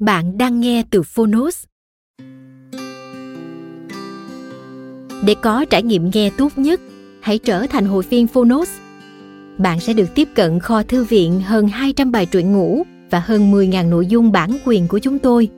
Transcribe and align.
Bạn 0.00 0.38
đang 0.38 0.60
nghe 0.60 0.84
từ 0.90 1.02
Phonos. 1.02 1.64
Để 5.24 5.34
có 5.42 5.64
trải 5.70 5.82
nghiệm 5.82 6.10
nghe 6.12 6.30
tốt 6.30 6.52
nhất, 6.56 6.80
hãy 7.20 7.38
trở 7.38 7.66
thành 7.66 7.84
hội 7.84 8.02
viên 8.10 8.26
Phonos. 8.26 8.68
Bạn 9.58 9.80
sẽ 9.80 9.92
được 9.92 10.14
tiếp 10.14 10.28
cận 10.34 10.60
kho 10.60 10.82
thư 10.82 11.04
viện 11.04 11.40
hơn 11.40 11.68
200 11.68 12.12
bài 12.12 12.26
truyện 12.26 12.52
ngủ 12.52 12.82
và 13.10 13.20
hơn 13.20 13.52
10.000 13.52 13.88
nội 13.88 14.06
dung 14.06 14.32
bản 14.32 14.58
quyền 14.64 14.88
của 14.88 14.98
chúng 14.98 15.18
tôi. 15.18 15.48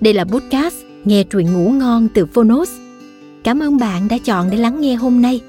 Đây 0.00 0.14
là 0.14 0.24
podcast 0.24 0.76
nghe 1.04 1.24
truyện 1.24 1.52
ngủ 1.52 1.70
ngon 1.70 2.08
từ 2.14 2.26
Phonos. 2.26 2.70
Cảm 3.42 3.60
ơn 3.60 3.76
bạn 3.76 4.08
đã 4.08 4.18
chọn 4.18 4.50
để 4.50 4.56
lắng 4.56 4.80
nghe 4.80 4.94
hôm 4.94 5.22
nay. 5.22 5.40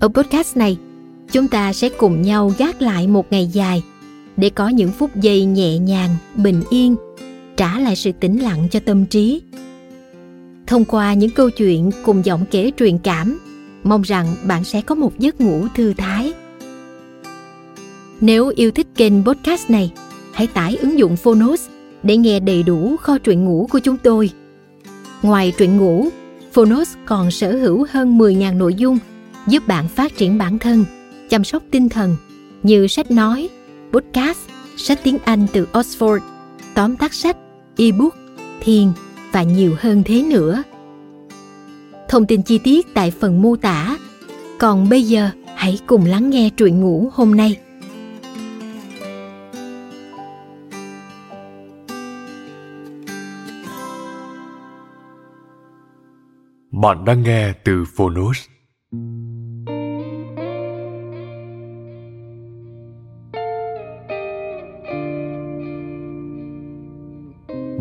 Ở 0.00 0.08
podcast 0.08 0.56
này, 0.56 0.78
chúng 1.32 1.48
ta 1.48 1.72
sẽ 1.72 1.88
cùng 1.88 2.22
nhau 2.22 2.52
gác 2.58 2.82
lại 2.82 3.08
một 3.08 3.32
ngày 3.32 3.46
dài 3.46 3.82
để 4.36 4.50
có 4.50 4.68
những 4.68 4.90
phút 4.92 5.16
giây 5.16 5.44
nhẹ 5.44 5.78
nhàng, 5.78 6.10
bình 6.36 6.62
yên, 6.70 6.96
trả 7.56 7.78
lại 7.78 7.96
sự 7.96 8.12
tĩnh 8.12 8.42
lặng 8.42 8.68
cho 8.70 8.80
tâm 8.80 9.06
trí. 9.06 9.42
Thông 10.66 10.84
qua 10.84 11.14
những 11.14 11.30
câu 11.30 11.50
chuyện 11.50 11.90
cùng 12.04 12.24
giọng 12.24 12.44
kể 12.50 12.70
truyền 12.78 12.98
cảm, 12.98 13.38
mong 13.84 14.02
rằng 14.02 14.34
bạn 14.44 14.64
sẽ 14.64 14.80
có 14.80 14.94
một 14.94 15.18
giấc 15.18 15.40
ngủ 15.40 15.66
thư 15.74 15.92
thái. 15.96 16.32
Nếu 18.20 18.52
yêu 18.56 18.70
thích 18.70 18.86
kênh 18.96 19.24
podcast 19.24 19.70
này, 19.70 19.92
hãy 20.32 20.46
tải 20.46 20.76
ứng 20.76 20.98
dụng 20.98 21.16
phonos 21.16 21.68
để 22.02 22.16
nghe 22.16 22.40
đầy 22.40 22.62
đủ 22.62 22.96
kho 22.96 23.18
truyện 23.18 23.44
ngủ 23.44 23.68
của 23.70 23.78
chúng 23.78 23.96
tôi. 23.96 24.30
Ngoài 25.22 25.52
truyện 25.58 25.76
ngủ, 25.76 26.08
phonos 26.52 26.94
còn 27.06 27.30
sở 27.30 27.52
hữu 27.56 27.86
hơn 27.90 28.18
10.000 28.18 28.56
nội 28.56 28.74
dung 28.74 28.98
giúp 29.48 29.66
bạn 29.66 29.88
phát 29.88 30.16
triển 30.16 30.38
bản 30.38 30.58
thân, 30.58 30.84
chăm 31.28 31.44
sóc 31.44 31.62
tinh 31.70 31.88
thần 31.88 32.16
như 32.62 32.86
sách 32.86 33.10
nói 33.10 33.48
podcast, 33.92 34.48
sách 34.76 35.00
tiếng 35.04 35.18
Anh 35.24 35.46
từ 35.52 35.68
Oxford, 35.72 36.20
tóm 36.74 36.96
tắt 36.96 37.14
sách, 37.14 37.36
ebook, 37.76 38.14
thiền 38.60 38.92
và 39.32 39.42
nhiều 39.42 39.76
hơn 39.78 40.02
thế 40.04 40.22
nữa. 40.22 40.62
Thông 42.08 42.26
tin 42.26 42.42
chi 42.42 42.58
tiết 42.58 42.94
tại 42.94 43.10
phần 43.10 43.42
mô 43.42 43.56
tả. 43.56 43.98
Còn 44.58 44.88
bây 44.88 45.02
giờ, 45.02 45.30
hãy 45.56 45.78
cùng 45.86 46.04
lắng 46.04 46.30
nghe 46.30 46.50
truyện 46.50 46.80
ngủ 46.80 47.10
hôm 47.12 47.36
nay. 47.36 47.60
Bạn 56.82 57.04
đang 57.04 57.22
nghe 57.22 57.52
từ 57.64 57.84
Phonos. 57.96 58.38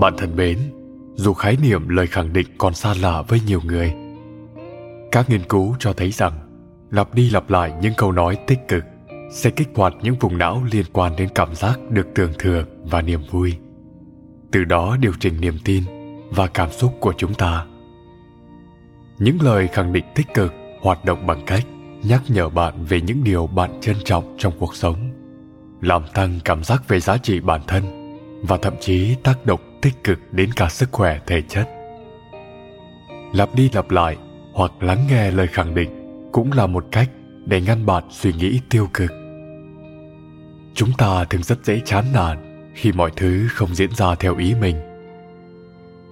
Bạn 0.02 0.13
thân 0.17 0.35
mến, 0.35 0.57
dù 1.16 1.33
khái 1.33 1.57
niệm 1.61 1.89
lời 1.89 2.07
khẳng 2.07 2.33
định 2.33 2.47
còn 2.57 2.73
xa 2.73 2.94
lạ 3.02 3.21
với 3.21 3.39
nhiều 3.47 3.61
người, 3.66 3.94
các 5.11 5.30
nghiên 5.30 5.44
cứu 5.49 5.75
cho 5.80 5.94
thấy 5.94 6.11
rằng 6.11 6.33
lặp 6.91 7.13
đi 7.13 7.30
lặp 7.30 7.49
lại 7.49 7.73
những 7.81 7.94
câu 7.97 8.11
nói 8.11 8.38
tích 8.47 8.59
cực 8.67 8.83
sẽ 9.31 9.49
kích 9.49 9.69
hoạt 9.75 9.94
những 10.02 10.16
vùng 10.19 10.38
não 10.38 10.63
liên 10.72 10.85
quan 10.94 11.16
đến 11.16 11.29
cảm 11.35 11.55
giác 11.55 11.79
được 11.89 12.07
tưởng 12.16 12.31
thừa 12.39 12.66
và 12.83 13.02
niềm 13.02 13.22
vui. 13.31 13.57
Từ 14.52 14.63
đó 14.63 14.97
điều 14.99 15.13
chỉnh 15.19 15.41
niềm 15.41 15.57
tin 15.66 15.83
và 16.29 16.47
cảm 16.47 16.72
xúc 16.72 16.94
của 16.99 17.13
chúng 17.17 17.33
ta. 17.33 17.66
Những 19.19 19.41
lời 19.41 19.67
khẳng 19.67 19.94
định 19.94 20.05
tích 20.16 20.33
cực 20.33 20.53
hoạt 20.81 21.05
động 21.05 21.27
bằng 21.27 21.44
cách 21.45 21.63
nhắc 22.03 22.22
nhở 22.27 22.49
bạn 22.49 22.85
về 22.85 23.02
những 23.02 23.23
điều 23.23 23.47
bạn 23.47 23.79
trân 23.81 23.95
trọng 24.05 24.35
trong 24.38 24.53
cuộc 24.59 24.75
sống, 24.75 25.11
làm 25.81 26.03
tăng 26.13 26.39
cảm 26.45 26.63
giác 26.63 26.88
về 26.88 26.99
giá 26.99 27.17
trị 27.17 27.39
bản 27.39 27.61
thân 27.67 27.83
và 28.44 28.57
thậm 28.57 28.73
chí 28.79 29.16
tác 29.23 29.45
động 29.45 29.70
tích 29.81 30.03
cực 30.03 30.19
đến 30.31 30.49
cả 30.55 30.69
sức 30.69 30.89
khỏe 30.91 31.19
thể 31.27 31.41
chất. 31.41 31.69
Lặp 33.33 33.55
đi 33.55 33.69
lặp 33.73 33.91
lại 33.91 34.17
hoặc 34.53 34.71
lắng 34.79 35.05
nghe 35.09 35.31
lời 35.31 35.47
khẳng 35.47 35.75
định 35.75 35.89
cũng 36.31 36.51
là 36.51 36.67
một 36.67 36.85
cách 36.91 37.09
để 37.45 37.61
ngăn 37.61 37.85
bạn 37.85 38.03
suy 38.09 38.33
nghĩ 38.33 38.59
tiêu 38.69 38.88
cực. 38.94 39.11
Chúng 40.73 40.94
ta 40.97 41.23
thường 41.23 41.44
rất 41.44 41.66
dễ 41.66 41.81
chán 41.85 42.06
nản 42.13 42.38
khi 42.75 42.91
mọi 42.91 43.11
thứ 43.16 43.47
không 43.47 43.75
diễn 43.75 43.89
ra 43.91 44.16
theo 44.16 44.38
ý 44.38 44.56
mình. 44.61 44.75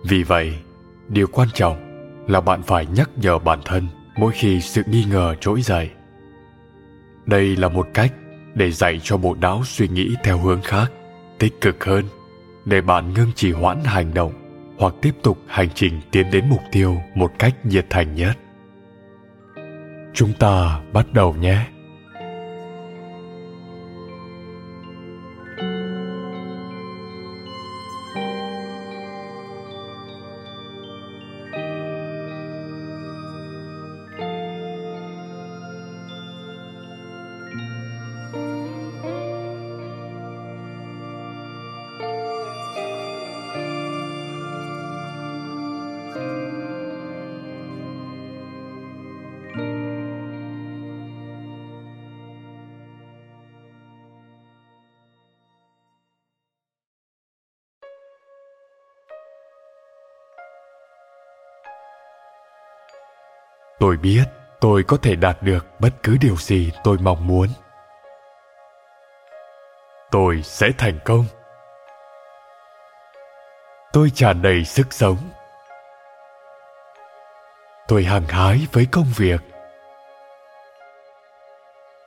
Vì 0.04 0.24
vậy, 0.24 0.54
điều 1.08 1.28
quan 1.28 1.48
trọng 1.54 1.78
là 2.28 2.42
bạn 2.42 2.62
phải 2.64 2.86
nhắc 2.86 3.10
nhở 3.16 3.40
bản 3.40 3.60
thân 3.66 3.88
mỗi 4.18 4.32
khi 4.32 4.62
sự 4.62 4.84
nghi 4.88 5.04
ngờ 5.12 5.36
trỗi 5.42 5.62
dậy. 5.62 5.90
Đây 7.26 7.56
là 7.56 7.70
một 7.70 7.88
cách 7.94 8.14
để 8.54 8.72
dạy 8.72 9.00
cho 9.04 9.18
bộ 9.18 9.36
não 9.42 9.62
suy 9.66 9.88
nghĩ 9.88 10.16
theo 10.24 10.38
hướng 10.38 10.62
khác, 10.62 10.92
tích 11.40 11.62
cực 11.62 11.84
hơn 11.84 12.06
để 12.70 12.82
bạn 12.82 13.14
ngưng 13.14 13.32
trì 13.36 13.52
hoãn 13.52 13.84
hành 13.84 14.14
động 14.14 14.34
hoặc 14.78 14.94
tiếp 15.02 15.16
tục 15.24 15.38
hành 15.48 15.70
trình 15.76 16.02
tiến 16.12 16.32
đến 16.32 16.46
mục 16.50 16.62
tiêu 16.72 16.98
một 17.16 17.32
cách 17.40 17.66
nhiệt 17.66 17.86
thành 17.90 18.16
nhất. 18.16 18.38
Chúng 20.14 20.34
ta 20.40 20.82
bắt 20.94 21.14
đầu 21.14 21.36
nhé. 21.36 21.66
Biết, 64.02 64.24
tôi 64.60 64.84
có 64.84 64.98
thể 65.02 65.16
đạt 65.16 65.38
được 65.42 65.66
bất 65.80 65.90
cứ 66.04 66.18
điều 66.22 66.36
gì 66.36 66.72
tôi 66.84 66.98
mong 67.02 67.28
muốn. 67.28 67.48
Tôi 70.12 70.42
sẽ 70.44 70.70
thành 70.78 71.00
công. 71.06 71.26
Tôi 73.94 74.12
tràn 74.16 74.42
đầy 74.42 74.66
sức 74.66 74.94
sống. 74.94 75.18
Tôi 77.88 78.04
hăng 78.04 78.28
hái 78.28 78.68
với 78.72 78.88
công 78.92 79.08
việc. 79.16 79.42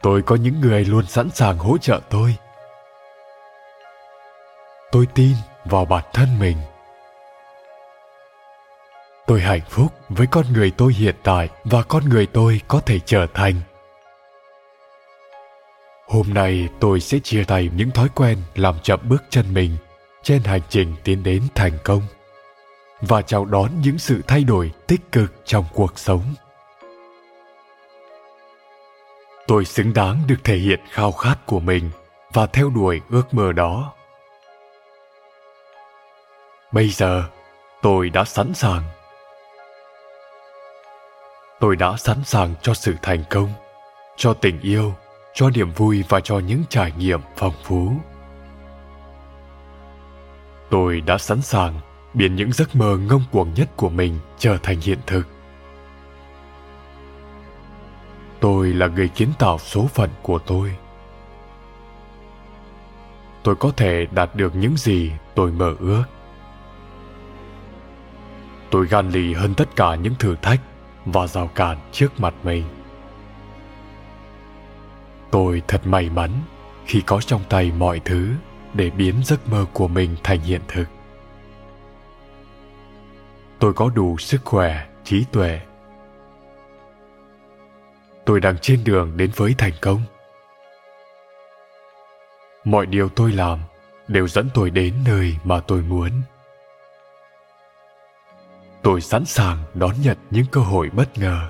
Tôi 0.02 0.22
có 0.22 0.36
những 0.36 0.60
người 0.60 0.84
luôn 0.84 1.06
sẵn 1.06 1.30
sàng 1.30 1.58
hỗ 1.58 1.78
trợ 1.78 2.00
tôi. 2.10 2.36
Tôi 4.92 5.06
tin 5.14 5.34
vào 5.64 5.84
bản 5.84 6.04
thân 6.12 6.38
mình 6.38 6.56
tôi 9.32 9.40
hạnh 9.40 9.60
phúc 9.70 9.92
với 10.08 10.26
con 10.26 10.44
người 10.52 10.70
tôi 10.70 10.92
hiện 10.92 11.14
tại 11.22 11.48
và 11.64 11.82
con 11.82 12.08
người 12.08 12.26
tôi 12.26 12.60
có 12.68 12.80
thể 12.80 12.98
trở 13.04 13.26
thành. 13.34 13.54
Hôm 16.06 16.34
nay 16.34 16.68
tôi 16.80 17.00
sẽ 17.00 17.18
chia 17.18 17.44
tay 17.44 17.70
những 17.76 17.90
thói 17.90 18.08
quen 18.14 18.38
làm 18.54 18.74
chậm 18.82 19.00
bước 19.08 19.24
chân 19.30 19.54
mình 19.54 19.76
trên 20.22 20.42
hành 20.42 20.60
trình 20.68 20.94
tiến 21.04 21.22
đến 21.22 21.42
thành 21.54 21.72
công 21.84 22.02
và 23.00 23.22
chào 23.22 23.44
đón 23.44 23.70
những 23.82 23.98
sự 23.98 24.22
thay 24.26 24.44
đổi 24.44 24.72
tích 24.86 25.12
cực 25.12 25.34
trong 25.44 25.64
cuộc 25.72 25.98
sống. 25.98 26.22
Tôi 29.46 29.64
xứng 29.64 29.94
đáng 29.94 30.22
được 30.26 30.44
thể 30.44 30.56
hiện 30.56 30.80
khao 30.90 31.12
khát 31.12 31.46
của 31.46 31.60
mình 31.60 31.90
và 32.32 32.46
theo 32.46 32.70
đuổi 32.70 33.00
ước 33.10 33.34
mơ 33.34 33.52
đó. 33.52 33.92
Bây 36.72 36.88
giờ, 36.88 37.24
tôi 37.82 38.10
đã 38.10 38.24
sẵn 38.24 38.54
sàng 38.54 38.82
tôi 41.62 41.76
đã 41.76 41.96
sẵn 41.96 42.24
sàng 42.24 42.54
cho 42.62 42.74
sự 42.74 42.94
thành 43.02 43.24
công, 43.30 43.48
cho 44.16 44.34
tình 44.34 44.60
yêu, 44.60 44.94
cho 45.34 45.50
niềm 45.50 45.70
vui 45.70 46.04
và 46.08 46.20
cho 46.20 46.38
những 46.38 46.62
trải 46.68 46.92
nghiệm 46.98 47.20
phong 47.36 47.52
phú. 47.64 47.92
Tôi 50.70 51.00
đã 51.00 51.18
sẵn 51.18 51.42
sàng 51.42 51.80
biến 52.14 52.36
những 52.36 52.52
giấc 52.52 52.76
mơ 52.76 52.96
ngông 52.96 53.22
cuồng 53.32 53.54
nhất 53.54 53.68
của 53.76 53.88
mình 53.88 54.18
trở 54.38 54.58
thành 54.62 54.80
hiện 54.80 54.98
thực. 55.06 55.22
Tôi 58.40 58.72
là 58.72 58.86
người 58.86 59.08
kiến 59.08 59.28
tạo 59.38 59.58
số 59.58 59.86
phận 59.86 60.10
của 60.22 60.38
tôi. 60.38 60.76
Tôi 63.42 63.56
có 63.56 63.70
thể 63.76 64.06
đạt 64.10 64.36
được 64.36 64.56
những 64.56 64.76
gì 64.76 65.12
tôi 65.34 65.52
mơ 65.52 65.74
ước. 65.78 66.04
Tôi 68.70 68.86
gan 68.86 69.10
lì 69.10 69.34
hơn 69.34 69.54
tất 69.54 69.76
cả 69.76 69.94
những 69.94 70.14
thử 70.18 70.36
thách 70.42 70.60
và 71.06 71.26
rào 71.26 71.46
cản 71.46 71.78
trước 71.92 72.20
mặt 72.20 72.34
mình 72.42 72.64
tôi 75.32 75.62
thật 75.68 75.86
may 75.86 76.10
mắn 76.10 76.30
khi 76.86 77.02
có 77.06 77.20
trong 77.20 77.40
tay 77.48 77.72
mọi 77.78 78.00
thứ 78.04 78.28
để 78.74 78.90
biến 78.90 79.14
giấc 79.24 79.48
mơ 79.48 79.66
của 79.72 79.88
mình 79.88 80.16
thành 80.22 80.40
hiện 80.40 80.60
thực. 80.68 80.84
Tôi 83.58 83.72
có 83.72 83.90
đủ 83.94 84.18
sức 84.18 84.40
khỏe, 84.44 84.86
trí 85.04 85.24
tuệ. 85.32 85.60
Tôi 88.24 88.40
đang 88.40 88.58
trên 88.58 88.84
đường 88.84 89.16
đến 89.16 89.30
với 89.36 89.54
thành 89.58 89.72
công. 89.80 90.00
Mọi 92.64 92.86
điều 92.86 93.08
tôi 93.08 93.32
làm 93.32 93.58
đều 94.08 94.28
dẫn 94.28 94.48
tôi 94.54 94.70
đến 94.70 94.94
nơi 95.06 95.36
mà 95.44 95.60
tôi 95.60 95.82
muốn 95.82 96.10
tôi 98.82 99.00
sẵn 99.00 99.24
sàng 99.24 99.58
đón 99.74 99.94
nhận 100.02 100.18
những 100.30 100.46
cơ 100.52 100.60
hội 100.60 100.90
bất 100.90 101.18
ngờ. 101.18 101.48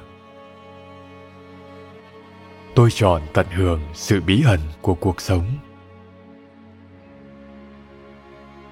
Tôi 2.75 2.91
chọn 2.91 3.23
tận 3.33 3.47
hưởng 3.47 3.81
sự 3.95 4.21
bí 4.21 4.43
ẩn 4.47 4.61
của 4.83 4.95
cuộc 4.95 5.21
sống. 5.21 5.47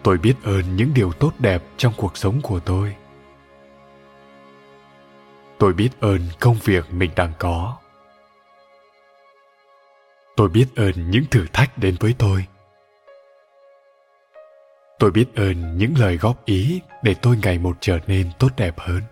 Tôi 0.02 0.18
biết 0.18 0.34
ơn 0.42 0.76
những 0.76 0.94
điều 0.94 1.12
tốt 1.12 1.32
đẹp 1.38 1.62
trong 1.76 1.92
cuộc 1.96 2.16
sống 2.16 2.40
của 2.42 2.60
tôi. 2.60 2.96
Tôi 5.58 5.72
biết 5.72 5.90
ơn 6.00 6.20
công 6.40 6.56
việc 6.64 6.94
mình 6.94 7.10
đang 7.16 7.32
có. 7.38 7.76
Tôi 10.36 10.48
biết 10.48 10.66
ơn 10.76 11.10
những 11.10 11.24
thử 11.30 11.46
thách 11.52 11.78
đến 11.78 11.96
với 12.00 12.14
tôi 12.18 12.46
tôi 15.00 15.10
biết 15.10 15.26
ơn 15.36 15.78
những 15.78 15.94
lời 15.98 16.16
góp 16.16 16.44
ý 16.44 16.82
để 17.02 17.14
tôi 17.22 17.38
ngày 17.42 17.58
một 17.58 17.76
trở 17.80 17.98
nên 18.06 18.30
tốt 18.38 18.48
đẹp 18.56 18.74
hơn. 18.78 19.02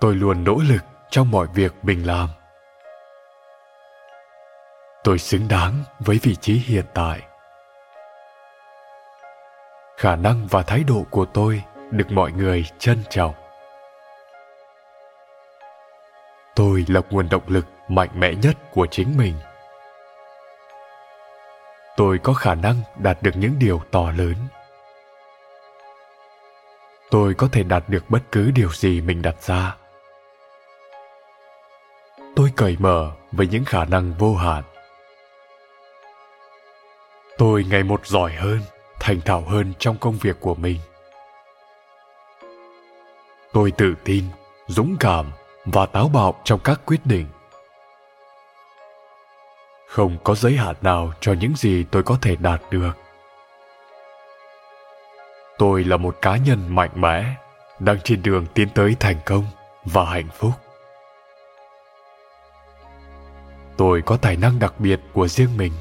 Tôi 0.00 0.14
luôn 0.14 0.44
nỗ 0.44 0.58
lực 0.68 0.84
trong 1.10 1.30
mọi 1.30 1.46
việc 1.54 1.74
mình 1.82 2.06
làm. 2.06 2.28
Tôi 5.04 5.18
xứng 5.18 5.48
đáng 5.48 5.72
với 6.00 6.20
vị 6.22 6.36
trí 6.36 6.58
hiện 6.58 6.84
tại. 6.94 7.20
Khả 9.96 10.16
năng 10.16 10.46
và 10.46 10.62
thái 10.62 10.84
độ 10.84 11.06
của 11.10 11.24
tôi 11.24 11.62
được 11.90 12.10
mọi 12.10 12.32
người 12.32 12.64
trân 12.78 12.98
trọng. 13.10 13.34
Tôi 16.56 16.84
là 16.88 17.00
nguồn 17.10 17.28
động 17.30 17.42
lực 17.46 17.66
mạnh 17.88 18.10
mẽ 18.14 18.34
nhất 18.34 18.56
của 18.72 18.86
chính 18.90 19.16
mình 19.16 19.34
tôi 21.98 22.18
có 22.18 22.32
khả 22.32 22.54
năng 22.54 22.76
đạt 22.98 23.22
được 23.22 23.30
những 23.34 23.58
điều 23.58 23.80
to 23.90 24.10
lớn. 24.10 24.34
Tôi 27.10 27.34
có 27.34 27.48
thể 27.52 27.62
đạt 27.62 27.88
được 27.88 28.10
bất 28.10 28.22
cứ 28.32 28.50
điều 28.54 28.72
gì 28.72 29.00
mình 29.00 29.22
đặt 29.22 29.42
ra. 29.42 29.76
Tôi 32.36 32.52
cởi 32.56 32.76
mở 32.78 33.10
với 33.32 33.46
những 33.46 33.64
khả 33.64 33.84
năng 33.84 34.14
vô 34.14 34.34
hạn. 34.34 34.62
Tôi 37.38 37.64
ngày 37.64 37.82
một 37.82 38.06
giỏi 38.06 38.32
hơn, 38.32 38.60
thành 39.00 39.20
thạo 39.20 39.40
hơn 39.40 39.72
trong 39.78 39.96
công 39.98 40.18
việc 40.18 40.36
của 40.40 40.54
mình. 40.54 40.78
Tôi 43.52 43.70
tự 43.70 43.94
tin, 44.04 44.24
dũng 44.66 44.96
cảm 45.00 45.32
và 45.64 45.86
táo 45.86 46.08
bạo 46.08 46.40
trong 46.44 46.60
các 46.64 46.80
quyết 46.86 47.00
định 47.04 47.26
không 49.98 50.16
có 50.24 50.34
giới 50.34 50.56
hạn 50.56 50.76
nào 50.82 51.12
cho 51.20 51.32
những 51.32 51.56
gì 51.56 51.84
tôi 51.90 52.02
có 52.02 52.18
thể 52.22 52.36
đạt 52.36 52.62
được. 52.70 52.92
Tôi 55.58 55.84
là 55.84 55.96
một 55.96 56.16
cá 56.22 56.36
nhân 56.36 56.74
mạnh 56.74 56.90
mẽ, 56.94 57.34
đang 57.78 57.98
trên 58.04 58.22
đường 58.22 58.46
tiến 58.54 58.68
tới 58.74 58.96
thành 59.00 59.16
công 59.26 59.44
và 59.84 60.04
hạnh 60.04 60.28
phúc. 60.38 60.52
Tôi 63.76 64.02
có 64.02 64.16
tài 64.16 64.36
năng 64.36 64.58
đặc 64.58 64.74
biệt 64.78 65.00
của 65.12 65.28
riêng 65.28 65.56
mình. 65.56 65.72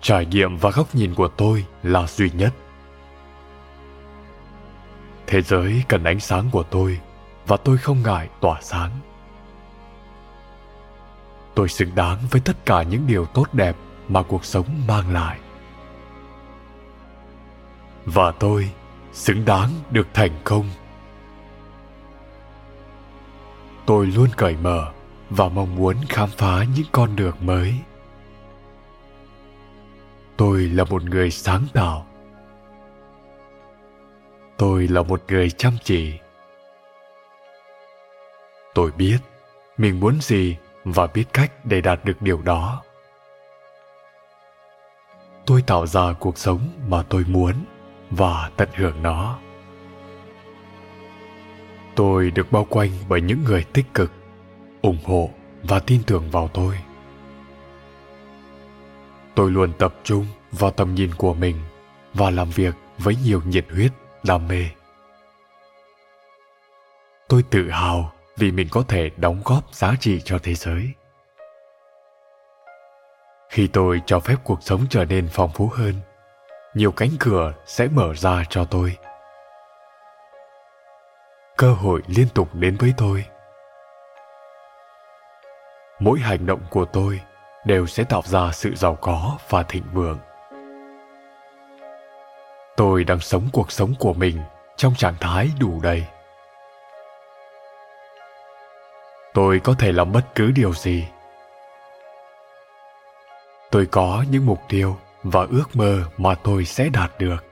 Trải 0.00 0.26
nghiệm 0.26 0.56
và 0.56 0.70
góc 0.70 0.94
nhìn 0.94 1.14
của 1.14 1.28
tôi 1.28 1.66
là 1.82 2.06
duy 2.06 2.30
nhất. 2.30 2.52
Thế 5.26 5.42
giới 5.42 5.82
cần 5.88 6.04
ánh 6.04 6.20
sáng 6.20 6.48
của 6.52 6.62
tôi 6.62 7.00
và 7.46 7.56
tôi 7.56 7.78
không 7.78 8.02
ngại 8.02 8.28
tỏa 8.40 8.58
sáng 8.62 8.90
tôi 11.54 11.68
xứng 11.68 11.94
đáng 11.94 12.18
với 12.30 12.40
tất 12.44 12.66
cả 12.66 12.82
những 12.82 13.06
điều 13.06 13.26
tốt 13.26 13.46
đẹp 13.52 13.76
mà 14.08 14.22
cuộc 14.22 14.44
sống 14.44 14.66
mang 14.88 15.12
lại. 15.12 15.40
Và 18.04 18.30
tôi 18.30 18.70
xứng 19.12 19.44
đáng 19.44 19.70
được 19.90 20.08
thành 20.14 20.32
công. 20.44 20.70
Tôi 23.86 24.06
luôn 24.06 24.28
cởi 24.36 24.56
mở 24.56 24.92
và 25.30 25.48
mong 25.48 25.76
muốn 25.76 25.96
khám 26.08 26.28
phá 26.28 26.64
những 26.76 26.86
con 26.92 27.16
đường 27.16 27.36
mới. 27.40 27.74
Tôi 30.36 30.60
là 30.62 30.84
một 30.84 31.02
người 31.02 31.30
sáng 31.30 31.66
tạo. 31.72 32.06
Tôi 34.58 34.88
là 34.88 35.02
một 35.02 35.22
người 35.28 35.50
chăm 35.50 35.72
chỉ. 35.84 36.12
Tôi 38.74 38.90
biết 38.90 39.18
mình 39.78 40.00
muốn 40.00 40.20
gì 40.20 40.56
và 40.84 41.06
biết 41.06 41.24
cách 41.32 41.52
để 41.64 41.80
đạt 41.80 42.04
được 42.04 42.22
điều 42.22 42.42
đó. 42.42 42.82
Tôi 45.46 45.62
tạo 45.66 45.86
ra 45.86 46.12
cuộc 46.20 46.38
sống 46.38 46.60
mà 46.88 47.02
tôi 47.08 47.24
muốn 47.28 47.52
và 48.10 48.50
tận 48.56 48.68
hưởng 48.74 49.02
nó. 49.02 49.38
Tôi 51.94 52.30
được 52.30 52.52
bao 52.52 52.66
quanh 52.70 52.90
bởi 53.08 53.20
những 53.20 53.44
người 53.44 53.64
tích 53.72 53.94
cực, 53.94 54.12
ủng 54.82 54.98
hộ 55.04 55.30
và 55.62 55.78
tin 55.78 56.02
tưởng 56.06 56.30
vào 56.30 56.48
tôi. 56.48 56.78
Tôi 59.34 59.50
luôn 59.50 59.72
tập 59.78 59.94
trung 60.04 60.26
vào 60.52 60.70
tầm 60.70 60.94
nhìn 60.94 61.14
của 61.14 61.34
mình 61.34 61.56
và 62.14 62.30
làm 62.30 62.50
việc 62.50 62.74
với 62.98 63.16
nhiều 63.24 63.42
nhiệt 63.44 63.66
huyết, 63.70 63.92
đam 64.24 64.48
mê. 64.48 64.64
Tôi 67.28 67.42
tự 67.50 67.70
hào 67.70 68.12
vì 68.36 68.52
mình 68.52 68.68
có 68.70 68.82
thể 68.88 69.10
đóng 69.16 69.42
góp 69.44 69.74
giá 69.74 69.94
trị 70.00 70.20
cho 70.24 70.38
thế 70.42 70.54
giới. 70.54 70.92
Khi 73.48 73.68
tôi 73.72 74.00
cho 74.06 74.20
phép 74.20 74.36
cuộc 74.44 74.62
sống 74.62 74.86
trở 74.90 75.04
nên 75.04 75.28
phong 75.32 75.50
phú 75.54 75.70
hơn, 75.72 75.94
nhiều 76.74 76.92
cánh 76.92 77.10
cửa 77.20 77.52
sẽ 77.66 77.88
mở 77.88 78.14
ra 78.14 78.44
cho 78.50 78.64
tôi. 78.64 78.96
Cơ 81.56 81.72
hội 81.72 82.02
liên 82.06 82.26
tục 82.34 82.48
đến 82.54 82.76
với 82.76 82.94
tôi. 82.96 83.24
Mỗi 86.00 86.18
hành 86.18 86.46
động 86.46 86.60
của 86.70 86.84
tôi 86.84 87.20
đều 87.64 87.86
sẽ 87.86 88.04
tạo 88.04 88.22
ra 88.24 88.52
sự 88.52 88.74
giàu 88.74 88.98
có 89.00 89.38
và 89.48 89.62
thịnh 89.62 89.84
vượng. 89.92 90.18
Tôi 92.76 93.04
đang 93.04 93.20
sống 93.20 93.48
cuộc 93.52 93.72
sống 93.72 93.94
của 93.98 94.12
mình 94.12 94.38
trong 94.76 94.94
trạng 94.94 95.14
thái 95.20 95.50
đủ 95.60 95.80
đầy. 95.82 96.04
Tôi 99.34 99.60
có 99.64 99.74
thể 99.78 99.92
làm 99.92 100.12
bất 100.12 100.34
cứ 100.34 100.50
điều 100.50 100.74
gì. 100.74 101.04
Tôi 103.70 103.86
có 103.86 104.24
những 104.30 104.46
mục 104.46 104.60
tiêu 104.68 104.96
và 105.22 105.46
ước 105.50 105.64
mơ 105.74 106.04
mà 106.16 106.34
tôi 106.34 106.64
sẽ 106.64 106.88
đạt 106.88 107.10
được. 107.18 107.44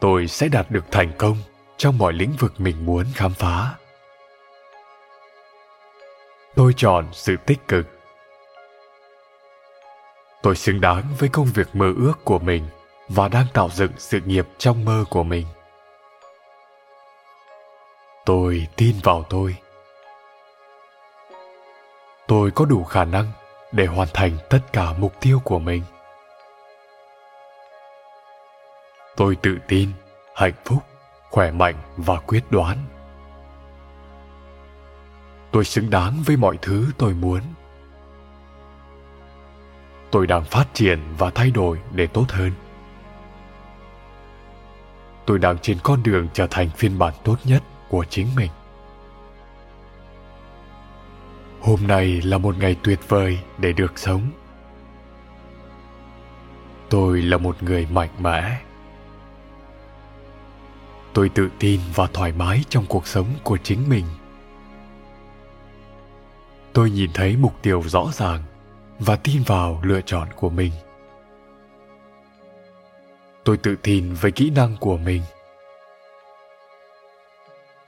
Tôi 0.00 0.26
sẽ 0.26 0.48
đạt 0.48 0.70
được 0.70 0.84
thành 0.90 1.12
công 1.18 1.36
trong 1.76 1.98
mọi 1.98 2.12
lĩnh 2.12 2.32
vực 2.38 2.52
mình 2.58 2.86
muốn 2.86 3.06
khám 3.14 3.34
phá. 3.34 3.74
Tôi 6.54 6.72
chọn 6.76 7.08
sự 7.12 7.36
tích 7.46 7.68
cực. 7.68 7.86
Tôi 10.42 10.56
xứng 10.56 10.80
đáng 10.80 11.02
với 11.18 11.28
công 11.28 11.46
việc 11.46 11.68
mơ 11.72 11.92
ước 11.96 12.24
của 12.24 12.38
mình 12.38 12.66
và 13.08 13.28
đang 13.28 13.46
tạo 13.52 13.70
dựng 13.72 13.92
sự 13.96 14.20
nghiệp 14.20 14.46
trong 14.58 14.84
mơ 14.84 15.04
của 15.10 15.22
mình 15.22 15.46
tôi 18.24 18.68
tin 18.76 18.96
vào 19.02 19.22
tôi. 19.30 19.56
Tôi 22.26 22.50
có 22.50 22.64
đủ 22.64 22.84
khả 22.84 23.04
năng 23.04 23.32
để 23.72 23.86
hoàn 23.86 24.08
thành 24.14 24.36
tất 24.50 24.72
cả 24.72 24.92
mục 24.92 25.14
tiêu 25.20 25.40
của 25.44 25.58
mình. 25.58 25.82
Tôi 29.16 29.36
tự 29.36 29.58
tin, 29.68 29.92
hạnh 30.34 30.52
phúc, 30.64 30.82
khỏe 31.30 31.50
mạnh 31.50 31.74
và 31.96 32.20
quyết 32.20 32.44
đoán. 32.50 32.78
Tôi 35.50 35.64
xứng 35.64 35.90
đáng 35.90 36.22
với 36.26 36.36
mọi 36.36 36.58
thứ 36.62 36.86
tôi 36.98 37.14
muốn. 37.14 37.40
Tôi 40.10 40.26
đang 40.26 40.44
phát 40.44 40.66
triển 40.72 41.00
và 41.18 41.30
thay 41.30 41.50
đổi 41.50 41.78
để 41.92 42.06
tốt 42.06 42.26
hơn. 42.28 42.52
Tôi 45.26 45.38
đang 45.38 45.58
trên 45.58 45.78
con 45.82 46.02
đường 46.02 46.28
trở 46.32 46.46
thành 46.50 46.70
phiên 46.70 46.98
bản 46.98 47.14
tốt 47.24 47.36
nhất 47.44 47.62
của 47.94 48.04
chính 48.04 48.26
mình. 48.36 48.50
Hôm 51.60 51.80
nay 51.86 52.22
là 52.22 52.38
một 52.38 52.58
ngày 52.58 52.76
tuyệt 52.82 53.08
vời 53.08 53.38
để 53.58 53.72
được 53.72 53.98
sống. 53.98 54.20
Tôi 56.90 57.22
là 57.22 57.38
một 57.38 57.62
người 57.62 57.86
mạnh 57.90 58.10
mẽ. 58.18 58.60
Tôi 61.12 61.28
tự 61.28 61.48
tin 61.58 61.80
và 61.94 62.06
thoải 62.12 62.32
mái 62.32 62.64
trong 62.68 62.84
cuộc 62.88 63.06
sống 63.06 63.26
của 63.44 63.58
chính 63.62 63.88
mình. 63.88 64.04
Tôi 66.72 66.90
nhìn 66.90 67.10
thấy 67.14 67.36
mục 67.36 67.54
tiêu 67.62 67.82
rõ 67.86 68.10
ràng 68.12 68.42
và 68.98 69.16
tin 69.16 69.42
vào 69.46 69.80
lựa 69.82 70.00
chọn 70.00 70.28
của 70.36 70.50
mình. 70.50 70.72
Tôi 73.44 73.56
tự 73.56 73.76
tin 73.82 74.14
với 74.14 74.32
kỹ 74.32 74.50
năng 74.50 74.76
của 74.80 74.96
mình 74.96 75.22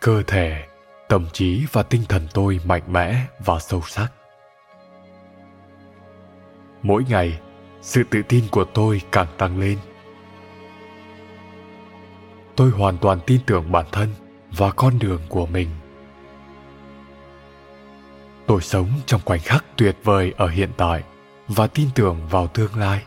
cơ 0.07 0.23
thể, 0.27 0.65
tâm 1.09 1.27
trí 1.33 1.67
và 1.73 1.83
tinh 1.83 2.03
thần 2.09 2.27
tôi 2.35 2.61
mạnh 2.65 2.83
mẽ 2.87 3.23
và 3.45 3.59
sâu 3.59 3.83
sắc. 3.87 4.13
Mỗi 6.83 7.05
ngày, 7.09 7.41
sự 7.81 8.03
tự 8.11 8.23
tin 8.23 8.45
của 8.51 8.65
tôi 8.65 9.01
càng 9.13 9.27
tăng 9.39 9.61
lên. 9.61 9.79
Tôi 12.57 12.71
hoàn 12.71 12.99
toàn 12.99 13.19
tin 13.27 13.41
tưởng 13.47 13.73
bản 13.73 13.87
thân 13.93 14.09
và 14.57 14.71
con 14.71 14.99
đường 14.99 15.21
của 15.29 15.47
mình. 15.47 15.69
Tôi 18.47 18.61
sống 18.63 18.89
trong 19.07 19.21
khoảnh 19.25 19.41
khắc 19.41 19.65
tuyệt 19.77 19.97
vời 20.05 20.33
ở 20.37 20.49
hiện 20.49 20.71
tại 20.77 21.03
và 21.49 21.67
tin 21.67 21.89
tưởng 21.95 22.27
vào 22.31 22.47
tương 22.47 22.77
lai. 22.77 23.03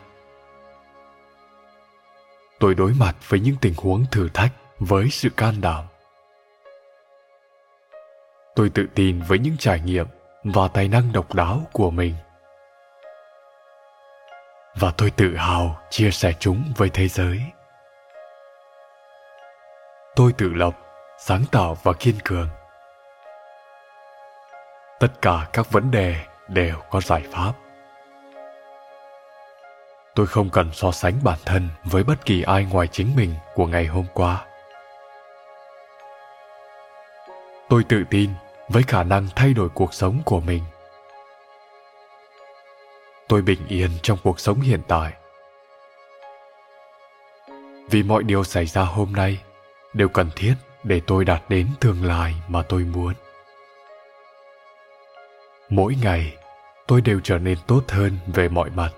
Tôi 2.58 2.74
đối 2.74 2.92
mặt 2.92 3.16
với 3.28 3.40
những 3.40 3.56
tình 3.60 3.74
huống 3.76 4.04
thử 4.10 4.28
thách 4.28 4.52
với 4.78 5.10
sự 5.10 5.28
can 5.30 5.60
đảm 5.60 5.84
tôi 8.60 8.70
tự 8.74 8.86
tin 8.94 9.22
với 9.22 9.38
những 9.38 9.56
trải 9.58 9.80
nghiệm 9.80 10.06
và 10.44 10.68
tài 10.68 10.88
năng 10.88 11.12
độc 11.12 11.34
đáo 11.34 11.62
của 11.72 11.90
mình. 11.90 12.14
Và 14.74 14.92
tôi 14.96 15.10
tự 15.10 15.36
hào 15.36 15.80
chia 15.90 16.10
sẻ 16.10 16.32
chúng 16.40 16.72
với 16.76 16.88
thế 16.88 17.08
giới. 17.08 17.40
Tôi 20.16 20.32
tự 20.38 20.52
lập, 20.54 20.76
sáng 21.18 21.44
tạo 21.52 21.76
và 21.82 21.92
kiên 21.92 22.14
cường. 22.24 22.48
Tất 25.00 25.08
cả 25.22 25.46
các 25.52 25.72
vấn 25.72 25.90
đề 25.90 26.16
đều 26.48 26.76
có 26.90 27.00
giải 27.00 27.22
pháp. 27.32 27.52
Tôi 30.14 30.26
không 30.26 30.50
cần 30.50 30.70
so 30.72 30.92
sánh 30.92 31.14
bản 31.24 31.38
thân 31.44 31.68
với 31.84 32.04
bất 32.04 32.24
kỳ 32.24 32.42
ai 32.42 32.64
ngoài 32.64 32.86
chính 32.86 33.16
mình 33.16 33.34
của 33.54 33.66
ngày 33.66 33.86
hôm 33.86 34.06
qua. 34.14 34.46
Tôi 37.68 37.84
tự 37.88 38.04
tin 38.10 38.30
với 38.72 38.82
khả 38.82 39.02
năng 39.02 39.26
thay 39.36 39.54
đổi 39.54 39.68
cuộc 39.68 39.94
sống 39.94 40.22
của 40.24 40.40
mình. 40.40 40.62
Tôi 43.28 43.42
bình 43.42 43.60
yên 43.68 43.90
trong 44.02 44.18
cuộc 44.22 44.40
sống 44.40 44.60
hiện 44.60 44.80
tại. 44.88 45.12
Vì 47.90 48.02
mọi 48.02 48.22
điều 48.22 48.44
xảy 48.44 48.66
ra 48.66 48.82
hôm 48.82 49.12
nay 49.12 49.38
đều 49.92 50.08
cần 50.08 50.30
thiết 50.36 50.54
để 50.84 51.00
tôi 51.06 51.24
đạt 51.24 51.42
đến 51.48 51.66
tương 51.80 52.04
lai 52.04 52.34
mà 52.48 52.62
tôi 52.62 52.82
muốn. 52.82 53.14
Mỗi 55.68 55.96
ngày, 56.02 56.36
tôi 56.86 57.00
đều 57.00 57.20
trở 57.24 57.38
nên 57.38 57.58
tốt 57.66 57.82
hơn 57.88 58.18
về 58.26 58.48
mọi 58.48 58.70
mặt. 58.70 58.90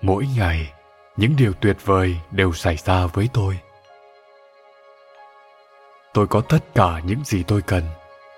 Mỗi 0.00 0.26
ngày, 0.36 0.72
những 1.16 1.36
điều 1.36 1.52
tuyệt 1.52 1.76
vời 1.84 2.16
đều 2.30 2.52
xảy 2.52 2.76
ra 2.76 3.06
với 3.06 3.28
tôi 3.32 3.58
tôi 6.14 6.26
có 6.26 6.40
tất 6.40 6.74
cả 6.74 7.00
những 7.06 7.24
gì 7.24 7.42
tôi 7.42 7.62
cần 7.62 7.84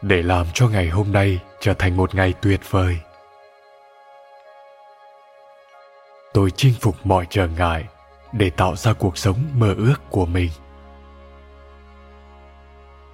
để 0.02 0.23
làm 0.23 0.47
cho 0.54 0.69
ngày 0.69 0.88
hôm 0.88 1.12
nay 1.12 1.38
trở 1.61 1.75
thành 1.75 1.97
một 1.97 2.14
ngày 2.14 2.35
tuyệt 2.43 2.61
vời. 2.71 2.99
Tôi 6.33 6.50
chinh 6.50 6.75
phục 6.81 7.07
mọi 7.07 7.26
trở 7.31 7.49
ngại 7.49 7.85
để 8.33 8.50
tạo 8.50 8.76
ra 8.76 8.93
cuộc 8.93 9.19
sống 9.19 9.38
mơ 9.54 9.75
ước 9.78 9.95
của 10.11 10.26
mình. 10.26 10.50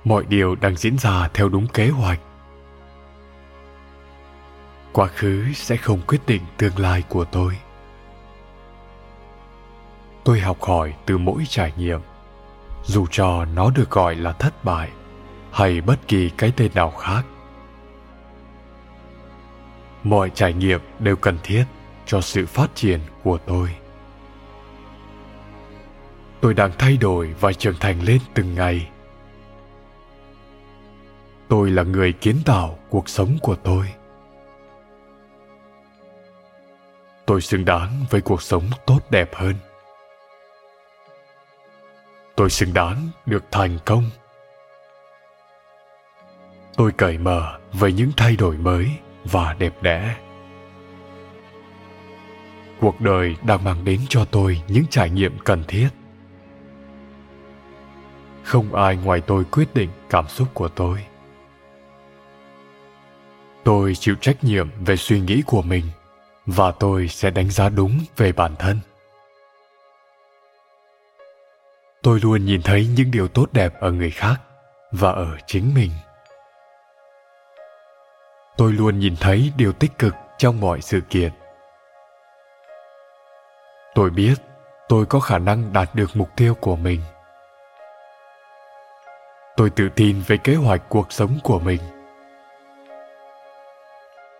Mọi 0.04 0.24
điều 0.28 0.54
đang 0.54 0.76
diễn 0.76 0.98
ra 0.98 1.28
theo 1.34 1.48
đúng 1.48 1.66
kế 1.66 1.88
hoạch. 1.88 2.20
Quá 4.92 5.06
khứ 5.06 5.44
sẽ 5.54 5.76
không 5.76 6.00
quyết 6.06 6.20
định 6.26 6.42
tương 6.56 6.78
lai 6.78 7.02
của 7.08 7.24
tôi. 7.24 7.58
Tôi 10.24 10.40
học 10.40 10.62
hỏi 10.62 10.94
từ 11.06 11.18
mỗi 11.18 11.42
trải 11.48 11.72
nghiệm 11.76 12.00
dù 12.84 13.06
cho 13.10 13.44
nó 13.44 13.70
được 13.70 13.90
gọi 13.90 14.14
là 14.14 14.32
thất 14.32 14.64
bại 14.64 14.90
hay 15.52 15.80
bất 15.80 16.08
kỳ 16.08 16.30
cái 16.30 16.52
tên 16.56 16.70
nào 16.74 16.90
khác. 16.90 17.22
Mọi 20.04 20.30
trải 20.34 20.52
nghiệm 20.52 20.80
đều 20.98 21.16
cần 21.16 21.38
thiết 21.42 21.64
cho 22.06 22.20
sự 22.20 22.46
phát 22.46 22.70
triển 22.74 23.00
của 23.22 23.38
tôi. 23.46 23.68
Tôi 26.40 26.54
đang 26.54 26.70
thay 26.78 26.96
đổi 26.96 27.34
và 27.40 27.52
trưởng 27.52 27.76
thành 27.80 28.02
lên 28.02 28.18
từng 28.34 28.54
ngày. 28.54 28.88
Tôi 31.48 31.70
là 31.70 31.82
người 31.82 32.12
kiến 32.12 32.36
tạo 32.44 32.78
cuộc 32.90 33.08
sống 33.08 33.38
của 33.42 33.56
tôi. 33.56 33.86
Tôi 37.26 37.40
xứng 37.40 37.64
đáng 37.64 38.04
với 38.10 38.20
cuộc 38.20 38.42
sống 38.42 38.64
tốt 38.86 39.00
đẹp 39.10 39.30
hơn 39.34 39.54
tôi 42.36 42.50
xứng 42.50 42.74
đáng 42.74 43.08
được 43.26 43.44
thành 43.50 43.78
công. 43.84 44.04
Tôi 46.76 46.92
cởi 46.92 47.18
mở 47.18 47.58
với 47.72 47.92
những 47.92 48.10
thay 48.16 48.36
đổi 48.36 48.56
mới 48.56 48.90
và 49.24 49.54
đẹp 49.58 49.82
đẽ. 49.82 50.16
Cuộc 52.80 53.00
đời 53.00 53.36
đang 53.46 53.64
mang 53.64 53.84
đến 53.84 54.00
cho 54.08 54.24
tôi 54.24 54.62
những 54.68 54.84
trải 54.90 55.10
nghiệm 55.10 55.38
cần 55.38 55.64
thiết. 55.68 55.88
Không 58.42 58.74
ai 58.74 58.96
ngoài 58.96 59.20
tôi 59.20 59.44
quyết 59.44 59.74
định 59.74 59.90
cảm 60.10 60.28
xúc 60.28 60.48
của 60.54 60.68
tôi. 60.68 60.98
Tôi 63.64 63.94
chịu 63.94 64.14
trách 64.20 64.44
nhiệm 64.44 64.68
về 64.86 64.96
suy 64.96 65.20
nghĩ 65.20 65.42
của 65.46 65.62
mình 65.62 65.84
và 66.46 66.70
tôi 66.70 67.08
sẽ 67.08 67.30
đánh 67.30 67.50
giá 67.50 67.68
đúng 67.68 68.00
về 68.16 68.32
bản 68.32 68.56
thân. 68.58 68.78
Tôi 72.02 72.20
luôn 72.22 72.44
nhìn 72.44 72.62
thấy 72.62 72.88
những 72.96 73.10
điều 73.10 73.28
tốt 73.28 73.46
đẹp 73.52 73.80
ở 73.80 73.90
người 73.90 74.10
khác 74.10 74.40
và 74.92 75.10
ở 75.10 75.36
chính 75.46 75.74
mình. 75.74 75.90
Tôi 78.56 78.72
luôn 78.72 78.98
nhìn 78.98 79.16
thấy 79.20 79.52
điều 79.56 79.72
tích 79.72 79.98
cực 79.98 80.14
trong 80.38 80.60
mọi 80.60 80.80
sự 80.80 81.00
kiện. 81.10 81.32
Tôi 83.94 84.10
biết 84.10 84.34
tôi 84.88 85.06
có 85.06 85.20
khả 85.20 85.38
năng 85.38 85.72
đạt 85.72 85.94
được 85.94 86.10
mục 86.14 86.28
tiêu 86.36 86.54
của 86.54 86.76
mình. 86.76 87.00
Tôi 89.56 89.70
tự 89.70 89.88
tin 89.96 90.22
về 90.26 90.36
kế 90.36 90.54
hoạch 90.54 90.82
cuộc 90.88 91.12
sống 91.12 91.38
của 91.42 91.58
mình. 91.58 91.80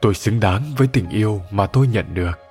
Tôi 0.00 0.14
xứng 0.14 0.40
đáng 0.40 0.62
với 0.76 0.88
tình 0.93 1.09
yêu 1.09 1.43
mà 1.50 1.67
tôi 1.67 1.87
nhận 1.87 2.14
được 2.14 2.50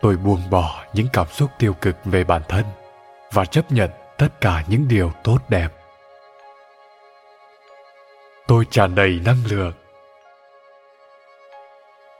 tôi 0.00 0.16
buông 0.16 0.50
bỏ 0.50 0.84
những 0.92 1.06
cảm 1.12 1.26
xúc 1.26 1.50
tiêu 1.58 1.74
cực 1.80 1.96
về 2.04 2.24
bản 2.24 2.42
thân 2.48 2.64
và 3.32 3.44
chấp 3.44 3.72
nhận 3.72 3.90
tất 4.18 4.40
cả 4.40 4.64
những 4.68 4.88
điều 4.88 5.12
tốt 5.24 5.38
đẹp. 5.48 5.68
Tôi 8.46 8.66
tràn 8.70 8.94
đầy 8.94 9.20
năng 9.24 9.44
lượng. 9.46 9.72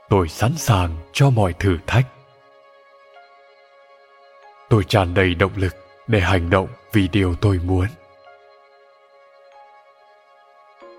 Tôi 0.08 0.28
sẵn 0.28 0.52
sàng 0.56 0.96
cho 1.12 1.30
mọi 1.30 1.52
thử 1.52 1.78
thách. 1.86 2.06
Tôi 4.68 4.84
tràn 4.84 5.14
đầy 5.14 5.34
động 5.34 5.52
lực 5.56 5.74
để 6.06 6.20
hành 6.20 6.50
động 6.50 6.68
vì 6.92 7.08
điều 7.08 7.34
tôi 7.34 7.60
muốn. 7.64 7.86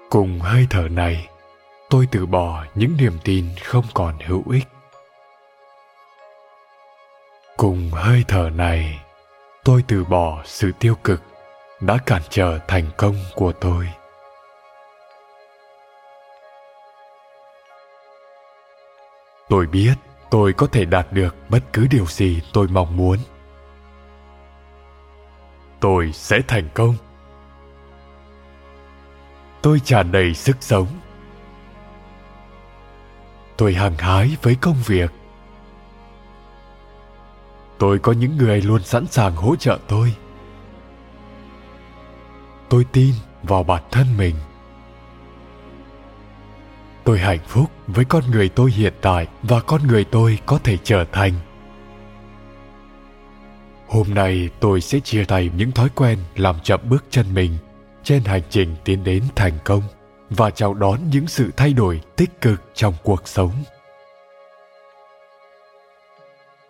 Cùng 0.09 0.39
hơi 0.39 0.67
thở 0.69 0.87
này, 0.91 1.27
tôi 1.89 2.07
từ 2.11 2.25
bỏ 2.25 2.65
những 2.75 2.97
niềm 2.97 3.17
tin 3.23 3.45
không 3.63 3.85
còn 3.93 4.19
hữu 4.19 4.43
ích 4.51 4.67
cùng 7.57 7.91
hơi 7.93 8.23
thở 8.27 8.49
này, 8.55 8.99
tôi 9.63 9.83
từ 9.87 10.03
bỏ 10.03 10.41
sự 10.45 10.71
tiêu 10.79 10.95
cực 11.03 11.21
đã 11.81 11.97
cản 12.05 12.21
trở 12.29 12.59
thành 12.67 12.85
công 12.97 13.15
của 13.35 13.51
tôi. 13.51 13.89
Tôi 19.49 19.67
biết 19.67 19.93
tôi 20.29 20.53
có 20.53 20.67
thể 20.67 20.85
đạt 20.85 21.07
được 21.13 21.35
bất 21.49 21.63
cứ 21.73 21.87
điều 21.91 22.05
gì 22.05 22.41
tôi 22.53 22.67
mong 22.67 22.97
muốn. 22.97 23.17
Tôi 25.79 26.11
sẽ 26.13 26.41
thành 26.47 26.69
công. 26.73 26.95
Tôi 29.61 29.81
tràn 29.85 30.11
đầy 30.11 30.33
sức 30.33 30.57
sống. 30.59 30.87
Tôi 33.57 33.73
hăng 33.73 33.97
hái 33.97 34.37
với 34.41 34.55
công 34.61 34.77
việc 34.85 35.11
tôi 37.79 37.99
có 37.99 38.11
những 38.11 38.37
người 38.37 38.61
luôn 38.61 38.83
sẵn 38.83 39.07
sàng 39.07 39.35
hỗ 39.35 39.55
trợ 39.55 39.79
tôi. 39.87 40.13
Tôi 42.69 42.85
tin 42.91 43.13
vào 43.43 43.63
bản 43.63 43.83
thân 43.91 44.07
mình. 44.17 44.35
Tôi 47.03 47.19
hạnh 47.19 47.39
phúc 47.47 47.71
với 47.87 48.05
con 48.05 48.23
người 48.31 48.49
tôi 48.49 48.71
hiện 48.71 48.93
tại 49.01 49.27
và 49.43 49.59
con 49.59 49.87
người 49.87 50.03
tôi 50.03 50.39
có 50.45 50.59
thể 50.63 50.77
trở 50.83 51.05
thành. 51.11 51.33
Hôm 53.87 54.13
nay 54.13 54.49
tôi 54.59 54.81
sẽ 54.81 54.99
chia 54.99 55.23
tay 55.23 55.51
những 55.57 55.71
thói 55.71 55.89
quen 55.95 56.17
làm 56.35 56.55
chậm 56.63 56.79
bước 56.89 57.05
chân 57.09 57.33
mình 57.33 57.57
trên 58.03 58.23
hành 58.23 58.41
trình 58.49 58.75
tiến 58.83 59.03
đến 59.03 59.23
thành 59.35 59.57
công 59.63 59.81
và 60.29 60.49
chào 60.49 60.73
đón 60.73 60.99
những 61.11 61.27
sự 61.27 61.51
thay 61.57 61.73
đổi 61.73 62.01
tích 62.15 62.41
cực 62.41 62.61
trong 62.73 62.93
cuộc 63.03 63.27
sống 63.27 63.51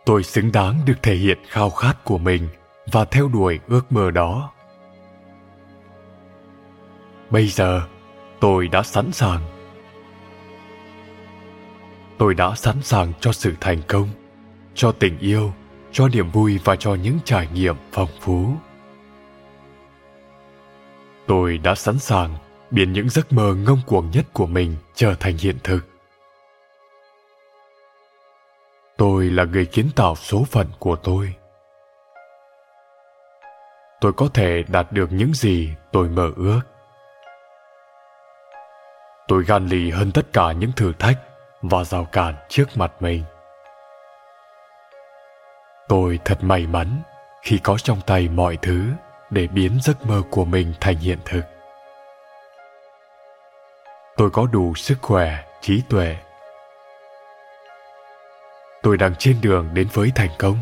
tôi 0.07 0.23
xứng 0.23 0.51
đáng 0.51 0.79
được 0.85 1.03
thể 1.03 1.15
hiện 1.15 1.37
khao 1.47 1.69
khát 1.69 2.03
của 2.03 2.17
mình 2.17 2.47
và 2.91 3.05
theo 3.05 3.27
đuổi 3.27 3.59
ước 3.67 3.91
mơ 3.91 4.11
đó. 4.11 4.51
Bây 7.29 7.47
giờ, 7.47 7.81
tôi 8.39 8.67
đã 8.67 8.83
sẵn 8.83 9.11
sàng. 9.11 9.41
Tôi 12.17 12.33
đã 12.33 12.55
sẵn 12.55 12.75
sàng 12.81 13.13
cho 13.19 13.31
sự 13.31 13.53
thành 13.61 13.81
công, 13.87 14.09
cho 14.75 14.91
tình 14.91 15.19
yêu, 15.19 15.53
cho 15.91 16.07
niềm 16.07 16.31
vui 16.31 16.59
và 16.63 16.75
cho 16.75 16.95
những 16.95 17.17
trải 17.25 17.47
nghiệm 17.53 17.75
phong 17.91 18.09
phú. 18.21 18.53
Tôi 21.27 21.57
đã 21.57 21.75
sẵn 21.75 21.99
sàng 21.99 22.37
biến 22.71 22.93
những 22.93 23.09
giấc 23.09 23.33
mơ 23.33 23.55
ngông 23.55 23.79
cuồng 23.85 24.11
nhất 24.11 24.25
của 24.33 24.47
mình 24.47 24.75
trở 24.95 25.15
thành 25.19 25.37
hiện 25.37 25.57
thực 25.63 25.96
tôi 28.97 29.25
là 29.25 29.43
người 29.43 29.65
kiến 29.65 29.89
tạo 29.95 30.15
số 30.15 30.43
phận 30.51 30.67
của 30.79 30.95
tôi. 30.95 31.35
Tôi 34.01 34.13
có 34.13 34.27
thể 34.33 34.63
đạt 34.67 34.91
được 34.91 35.11
những 35.11 35.33
gì 35.33 35.69
tôi 35.91 36.09
mơ 36.09 36.31
ước. 36.35 36.61
Tôi 39.27 39.43
gan 39.43 39.67
lì 39.67 39.91
hơn 39.91 40.11
tất 40.11 40.33
cả 40.33 40.51
những 40.51 40.71
thử 40.75 40.93
thách 40.99 41.17
và 41.61 41.83
rào 41.83 42.05
cản 42.05 42.35
trước 42.49 42.65
mặt 42.75 42.91
mình. 42.99 43.23
Tôi 45.87 46.19
thật 46.25 46.43
may 46.43 46.67
mắn 46.67 47.01
khi 47.41 47.59
có 47.63 47.77
trong 47.77 48.01
tay 48.05 48.29
mọi 48.29 48.57
thứ 48.61 48.83
để 49.29 49.47
biến 49.47 49.79
giấc 49.81 50.05
mơ 50.05 50.21
của 50.31 50.45
mình 50.45 50.73
thành 50.79 50.97
hiện 50.97 51.19
thực. 51.25 51.41
Tôi 54.17 54.29
có 54.29 54.47
đủ 54.51 54.75
sức 54.75 54.97
khỏe, 55.01 55.43
trí 55.61 55.81
tuệ 55.89 56.17
tôi 58.87 58.97
đang 58.97 59.15
trên 59.19 59.41
đường 59.41 59.69
đến 59.73 59.87
với 59.93 60.11
thành 60.15 60.29
công. 60.39 60.57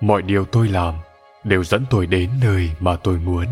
Mọi 0.00 0.22
điều 0.22 0.44
tôi 0.44 0.68
làm 0.68 0.94
đều 1.44 1.64
dẫn 1.64 1.84
tôi 1.90 2.06
đến 2.06 2.30
nơi 2.42 2.70
mà 2.80 2.96
tôi 3.02 3.18
muốn. 3.18 3.46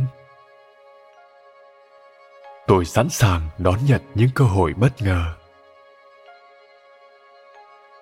Tôi 2.67 2.85
sẵn 2.85 3.09
sàng 3.09 3.49
đón 3.59 3.79
nhận 3.87 4.01
những 4.15 4.29
cơ 4.35 4.45
hội 4.45 4.75
bất 4.75 5.03
ngờ. 5.03 5.35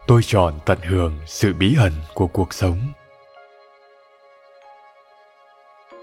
Tôi 0.06 0.22
chọn 0.22 0.58
tận 0.66 0.78
hưởng 0.78 1.18
sự 1.26 1.54
bí 1.54 1.76
ẩn 1.78 1.92
của 2.14 2.26
cuộc 2.26 2.54
sống. 2.54 2.80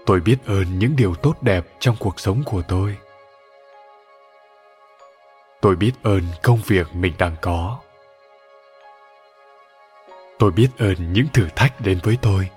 Tôi 0.06 0.20
biết 0.20 0.36
ơn 0.46 0.78
những 0.78 0.96
điều 0.96 1.14
tốt 1.14 1.42
đẹp 1.42 1.64
trong 1.78 1.96
cuộc 1.98 2.20
sống 2.20 2.42
của 2.46 2.62
tôi. 2.68 2.96
Tôi 5.60 5.76
biết 5.76 5.92
ơn 6.02 6.22
công 6.42 6.58
việc 6.66 6.94
mình 6.94 7.12
đang 7.18 7.36
có 7.40 7.78
tôi 10.40 10.50
biết 10.50 10.68
ơn 10.78 11.12
những 11.12 11.26
thử 11.32 11.48
thách 11.56 11.80
đến 11.80 11.98
với 12.02 12.18
tôi. 12.22 12.50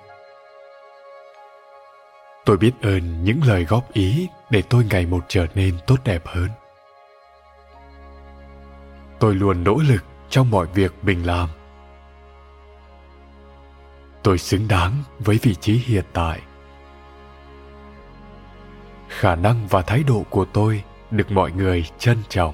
Tôi 2.45 2.57
biết 2.57 2.71
ơn 2.81 3.23
những 3.23 3.39
lời 3.43 3.65
góp 3.65 3.93
ý 3.93 4.27
để 4.49 4.61
tôi 4.69 4.85
ngày 4.89 5.05
một 5.05 5.25
trở 5.27 5.47
nên 5.55 5.77
tốt 5.87 5.95
đẹp 6.03 6.21
hơn. 6.25 6.49
Tôi 9.19 9.35
luôn 9.35 9.63
nỗ 9.63 9.77
lực 9.89 10.03
trong 10.29 10.51
mọi 10.51 10.67
việc 10.67 10.93
mình 11.01 11.25
làm. 11.25 11.49
Tôi 14.23 14.37
xứng 14.37 14.67
đáng 14.67 14.93
với 15.19 15.39
vị 15.41 15.55
trí 15.55 15.73
hiện 15.73 16.05
tại. 16.13 16.41
Khả 19.07 19.35
năng 19.35 19.67
và 19.67 19.81
thái 19.81 20.03
độ 20.03 20.25
của 20.29 20.45
tôi 20.45 20.83
được 21.11 21.31
mọi 21.31 21.51
người 21.51 21.85
trân 21.99 22.17
trọng. 22.29 22.53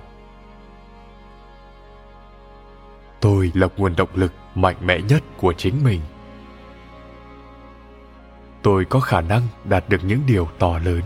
Tôi 3.20 3.52
là 3.56 3.68
nguồn 3.78 3.96
động 3.96 4.10
lực 4.14 4.34
mạnh 4.62 4.76
mẽ 4.82 5.02
nhất 5.02 5.24
của 5.38 5.54
chính 5.54 5.84
mình. 5.84 6.02
Tôi 8.62 8.86
có 8.86 9.00
khả 9.00 9.22
năng 9.22 9.42
đạt 9.64 9.90
được 9.90 10.04
những 10.04 10.22
điều 10.28 10.48
to 10.60 10.80
lớn. 10.80 11.02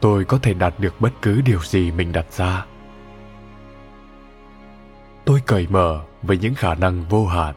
Tôi 0.00 0.24
có 0.24 0.38
thể 0.42 0.54
đạt 0.54 0.74
được 0.78 1.00
bất 1.00 1.12
cứ 1.22 1.40
điều 1.40 1.60
gì 1.62 1.90
mình 1.90 2.12
đặt 2.12 2.32
ra. 2.32 2.66
Tôi 5.24 5.40
cởi 5.46 5.66
mở 5.70 6.00
với 6.22 6.38
những 6.38 6.54
khả 6.54 6.74
năng 6.74 7.04
vô 7.08 7.26
hạn. 7.26 7.54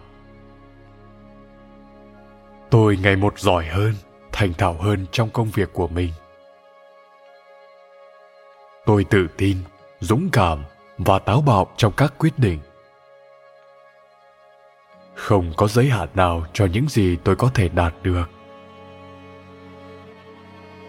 Tôi 2.69 2.97
ngày 2.97 3.15
một 3.15 3.39
giỏi 3.39 3.65
hơn, 3.65 3.93
thành 4.31 4.53
thạo 4.53 4.73
hơn 4.73 5.05
trong 5.11 5.29
công 5.29 5.49
việc 5.49 5.73
của 5.73 5.87
mình. 5.87 6.11
Tôi 8.85 9.03
tự 9.03 9.27
tin, 9.37 9.57
dũng 9.99 10.29
cảm 10.31 10.63
và 10.97 11.19
táo 11.19 11.41
bạo 11.41 11.67
trong 11.77 11.93
các 11.97 12.13
quyết 12.17 12.39
định 12.39 12.59
không 15.15 15.53
có 15.57 15.67
giới 15.67 15.89
hạn 15.89 16.09
nào 16.13 16.45
cho 16.53 16.65
những 16.65 16.87
gì 16.87 17.15
tôi 17.23 17.35
có 17.35 17.51
thể 17.53 17.69
đạt 17.69 17.93
được. 18.03 18.29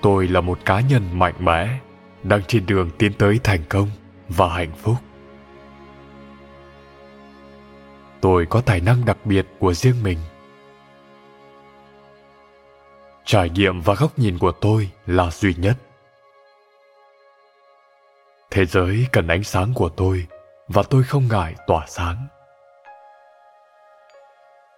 Tôi 0.03 0.29
là 0.29 0.41
một 0.41 0.59
cá 0.65 0.81
nhân 0.81 1.03
mạnh 1.13 1.35
mẽ, 1.39 1.79
đang 2.23 2.43
trên 2.49 2.67
đường 2.67 2.91
tiến 2.99 3.13
tới 3.13 3.41
thành 3.45 3.61
công 3.69 3.91
và 4.29 4.49
hạnh 4.49 4.73
phúc. 4.83 4.97
Tôi 8.21 8.47
có 8.47 8.61
tài 8.61 8.81
năng 8.81 9.05
đặc 9.05 9.19
biệt 9.25 9.47
của 9.59 9.75
riêng 9.75 10.03
mình. 10.03 10.19
Trải 13.25 13.51
nghiệm 13.51 13.81
và 13.81 13.95
góc 13.95 14.19
nhìn 14.19 14.39
của 14.39 14.53
tôi 14.53 14.91
là 15.07 15.31
duy 15.31 15.55
nhất. 15.55 15.77
Thế 18.51 18.67
giới 18.67 19.07
cần 19.13 19.29
ánh 19.29 19.45
sáng 19.45 19.75
của 19.75 19.89
tôi 19.89 20.27
và 20.69 20.83
tôi 20.83 21.03
không 21.03 21.29
ngại 21.29 21.55
tỏa 21.67 21.85
sáng 21.89 22.27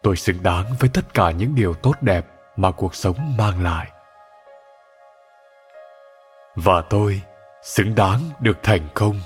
tôi 0.02 0.16
xứng 0.16 0.42
đáng 0.42 0.64
với 0.80 0.90
tất 0.94 1.14
cả 1.14 1.30
những 1.30 1.54
điều 1.54 1.74
tốt 1.74 1.94
đẹp 2.00 2.26
mà 2.56 2.70
cuộc 2.70 2.94
sống 2.94 3.36
mang 3.38 3.64
lại. 3.64 3.90
Và 6.54 6.82
tôi 6.90 7.22
xứng 7.62 7.94
đáng 7.94 8.20
được 8.40 8.58
thành 8.62 8.88
công. 8.94 9.20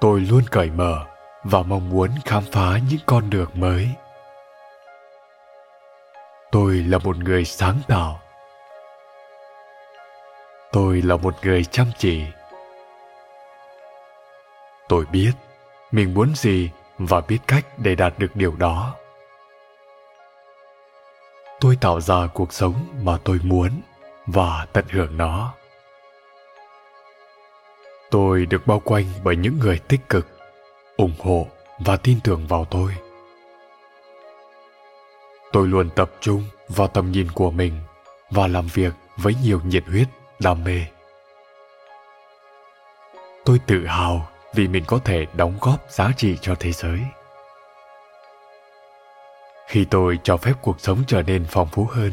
Tôi 0.00 0.20
luôn 0.20 0.42
cởi 0.50 0.70
mở 0.70 1.06
và 1.44 1.62
mong 1.62 1.90
muốn 1.90 2.10
khám 2.24 2.42
phá 2.52 2.78
những 2.90 3.00
con 3.06 3.30
đường 3.30 3.50
mới. 3.54 3.88
Tôi 6.50 6.74
là 6.74 6.98
một 6.98 7.16
người 7.16 7.44
sáng 7.44 7.80
tạo. 7.88 8.20
Tôi 10.72 11.02
là 11.02 11.16
một 11.16 11.34
người 11.42 11.64
chăm 11.64 11.86
chỉ. 11.98 12.24
Tôi 14.88 15.04
biết 15.12 15.32
mình 15.90 16.14
muốn 16.14 16.34
gì 16.34 16.70
và 17.06 17.20
biết 17.20 17.38
cách 17.46 17.66
để 17.78 17.94
đạt 17.94 18.18
được 18.18 18.36
điều 18.36 18.56
đó. 18.56 18.94
Tôi 21.60 21.76
tạo 21.80 22.00
ra 22.00 22.26
cuộc 22.34 22.52
sống 22.52 22.74
mà 23.02 23.18
tôi 23.24 23.40
muốn 23.44 23.68
và 24.26 24.66
tận 24.72 24.84
hưởng 24.90 25.16
nó. 25.16 25.54
Tôi 28.10 28.46
được 28.46 28.66
bao 28.66 28.80
quanh 28.80 29.04
bởi 29.24 29.36
những 29.36 29.58
người 29.58 29.78
tích 29.78 30.08
cực, 30.08 30.26
ủng 30.96 31.14
hộ 31.18 31.46
và 31.78 31.96
tin 31.96 32.18
tưởng 32.24 32.46
vào 32.46 32.64
tôi. 32.64 32.96
Tôi 35.52 35.68
luôn 35.68 35.90
tập 35.96 36.10
trung 36.20 36.44
vào 36.68 36.88
tầm 36.88 37.12
nhìn 37.12 37.30
của 37.30 37.50
mình 37.50 37.72
và 38.30 38.46
làm 38.46 38.66
việc 38.66 38.92
với 39.16 39.34
nhiều 39.44 39.60
nhiệt 39.64 39.84
huyết, 39.86 40.08
đam 40.38 40.64
mê. 40.64 40.80
Tôi 43.44 43.60
tự 43.66 43.86
hào 43.86 44.28
vì 44.54 44.68
mình 44.68 44.84
có 44.86 44.98
thể 44.98 45.26
đóng 45.36 45.58
góp 45.60 45.86
giá 45.88 46.10
trị 46.16 46.38
cho 46.40 46.54
thế 46.60 46.72
giới. 46.72 47.00
Khi 49.68 49.84
tôi 49.84 50.18
cho 50.22 50.36
phép 50.36 50.52
cuộc 50.62 50.80
sống 50.80 51.02
trở 51.06 51.22
nên 51.22 51.44
phong 51.48 51.68
phú 51.68 51.86
hơn, 51.90 52.12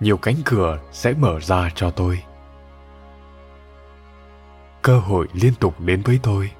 nhiều 0.00 0.16
cánh 0.16 0.36
cửa 0.44 0.78
sẽ 0.92 1.12
mở 1.12 1.40
ra 1.40 1.70
cho 1.74 1.90
tôi. 1.90 2.22
Cơ 4.82 4.98
hội 4.98 5.28
liên 5.32 5.54
tục 5.54 5.80
đến 5.80 6.02
với 6.02 6.20
tôi. 6.22 6.50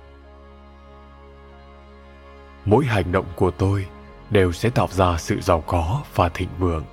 Mỗi 2.64 2.84
hành 2.84 3.12
động 3.12 3.26
của 3.36 3.50
tôi 3.50 3.86
đều 4.30 4.52
sẽ 4.52 4.70
tạo 4.70 4.88
ra 4.90 5.18
sự 5.18 5.40
giàu 5.40 5.64
có 5.66 6.02
và 6.14 6.28
thịnh 6.28 6.48
vượng. 6.58 6.84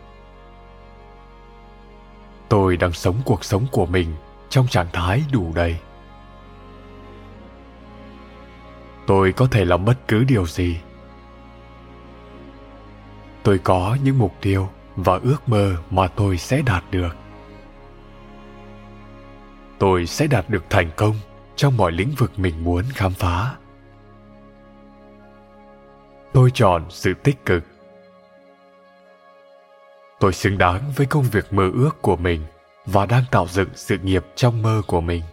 Tôi 2.50 2.78
đang 2.78 2.94
sống 2.94 3.16
cuộc 3.26 3.46
sống 3.46 3.66
của 3.72 3.86
mình 3.86 4.16
trong 4.50 4.68
trạng 4.68 4.88
thái 4.94 5.24
đủ 5.32 5.52
đầy. 5.56 5.78
Tôi 9.08 9.32
có 9.32 9.48
thể 9.52 9.66
làm 9.66 9.86
bất 9.86 10.08
cứ 10.08 10.24
điều 10.24 10.46
gì. 10.46 10.78
Tôi 13.44 13.60
có 13.64 13.98
những 14.04 14.20
mục 14.20 14.34
tiêu 14.42 14.70
và 14.96 15.20
ước 15.24 15.50
mơ 15.50 15.76
mà 15.90 16.08
tôi 16.08 16.38
sẽ 16.38 16.62
đạt 16.62 16.84
được. 16.92 17.16
Tôi 19.80 20.06
sẽ 20.06 20.28
đạt 20.28 20.50
được 20.50 20.64
thành 20.70 20.92
công 20.96 21.16
trong 21.56 21.78
mọi 21.78 21.92
lĩnh 21.92 22.12
vực 22.18 22.40
mình 22.40 22.64
muốn 22.64 22.84
khám 22.94 23.14
phá. 23.14 23.56
Tôi 26.34 26.52
chọn 26.54 26.86
sự 26.90 27.14
tích 27.14 27.46
cực. 27.46 27.64
Tôi 30.20 30.34
xứng 30.34 30.58
đáng 30.58 30.82
với 30.96 31.06
công 31.06 31.24
việc 31.24 31.54
mơ 31.54 31.72
ước 31.74 32.02
của 32.02 32.16
mình 32.16 32.46
và 32.86 33.06
đang 33.06 33.24
tạo 33.32 33.48
dựng 33.48 33.70
sự 33.76 33.98
nghiệp 33.98 34.26
trong 34.36 34.62
mơ 34.62 34.82
của 34.88 35.02
mình 35.02 35.24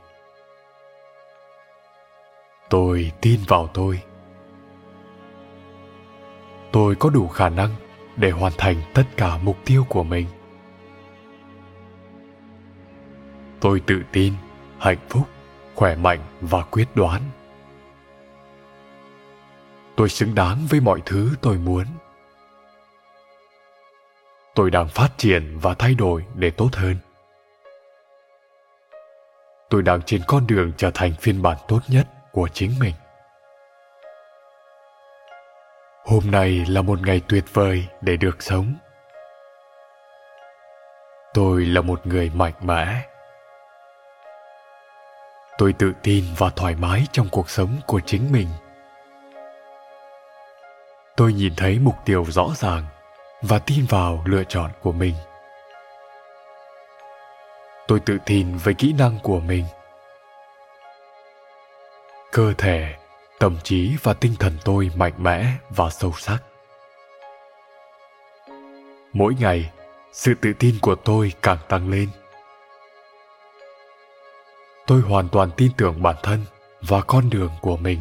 tôi 2.71 3.13
tin 3.21 3.41
vào 3.49 3.67
tôi. 3.75 4.03
Tôi 6.73 6.95
có 6.95 7.11
đủ 7.11 7.29
khả 7.29 7.49
năng 7.49 7.71
để 8.17 8.31
hoàn 8.31 8.53
thành 8.59 8.77
tất 8.95 9.05
cả 9.17 9.39
mục 9.39 9.57
tiêu 9.65 9.87
của 9.89 10.05
mình. 10.05 10.27
Tôi 13.61 13.81
tự 13.81 14.03
tin, 14.13 14.33
hạnh 14.79 14.99
phúc, 15.09 15.29
khỏe 15.75 15.97
mạnh 15.97 16.21
và 16.41 16.63
quyết 16.63 16.89
đoán. 16.95 17.23
Tôi 19.97 20.09
xứng 20.09 20.35
đáng 20.35 20.67
với 20.71 20.81
mọi 20.81 21.03
thứ 21.07 21.31
tôi 21.41 21.59
muốn. 21.59 21.85
Tôi 24.55 24.71
đang 24.71 24.89
phát 24.89 25.09
triển 25.17 25.59
và 25.59 25.75
thay 25.75 25.95
đổi 25.95 26.25
để 26.35 26.51
tốt 26.51 26.69
hơn. 26.73 26.97
Tôi 29.71 29.83
đang 29.83 30.03
trên 30.03 30.21
con 30.27 30.47
đường 30.47 30.73
trở 30.77 30.91
thành 30.95 31.13
phiên 31.21 31.43
bản 31.43 31.57
tốt 31.69 31.81
nhất 31.89 32.14
của 32.35 32.49
chính 32.53 32.71
mình. 32.81 32.95
Hôm 36.05 36.31
nay 36.31 36.65
là 36.69 36.83
một 36.83 36.99
ngày 37.07 37.21
tuyệt 37.29 37.45
vời 37.53 37.87
để 38.01 38.17
được 38.17 38.43
sống. 38.43 38.75
Tôi 41.35 41.65
là 41.65 41.81
một 41.81 42.07
người 42.07 42.31
mạnh 42.35 42.53
mẽ. 42.61 43.01
Tôi 45.59 45.73
tự 45.73 45.93
tin 46.03 46.25
và 46.39 46.51
thoải 46.57 46.75
mái 46.75 47.07
trong 47.13 47.29
cuộc 47.31 47.51
sống 47.51 47.77
của 47.87 48.01
chính 48.07 48.33
mình. 48.33 48.49
Tôi 51.17 51.33
nhìn 51.33 51.53
thấy 51.57 51.79
mục 51.79 51.97
tiêu 52.05 52.25
rõ 52.29 52.47
ràng 52.57 52.85
và 53.43 53.59
tin 53.59 53.87
vào 53.89 54.23
lựa 54.27 54.45
chọn 54.45 54.71
của 54.83 54.93
mình. 54.93 55.15
Tôi 57.89 58.01
tự 58.01 58.19
tin 58.27 58.57
với 58.57 58.75
kỹ 58.75 58.95
năng 58.99 59.19
của 59.23 59.41
mình 59.41 59.65
cơ 62.35 62.55
thể, 62.59 62.95
tâm 63.39 63.57
trí 63.63 63.97
và 64.03 64.15
tinh 64.15 64.35
thần 64.39 64.53
tôi 64.65 64.91
mạnh 64.97 65.13
mẽ 65.19 65.47
và 65.71 65.91
sâu 65.91 66.13
sắc. 66.19 66.39
Mỗi 69.13 69.35
ngày, 69.41 69.71
sự 70.13 70.35
tự 70.41 70.53
tin 70.59 70.75
của 70.83 70.95
tôi 70.95 71.33
càng 71.43 71.59
tăng 71.69 71.91
lên. 71.91 72.09
Tôi 74.87 75.01
hoàn 75.01 75.29
toàn 75.29 75.51
tin 75.57 75.73
tưởng 75.77 76.03
bản 76.03 76.17
thân 76.23 76.45
và 76.83 77.01
con 77.01 77.31
đường 77.31 77.51
của 77.61 77.77
mình. 77.77 78.01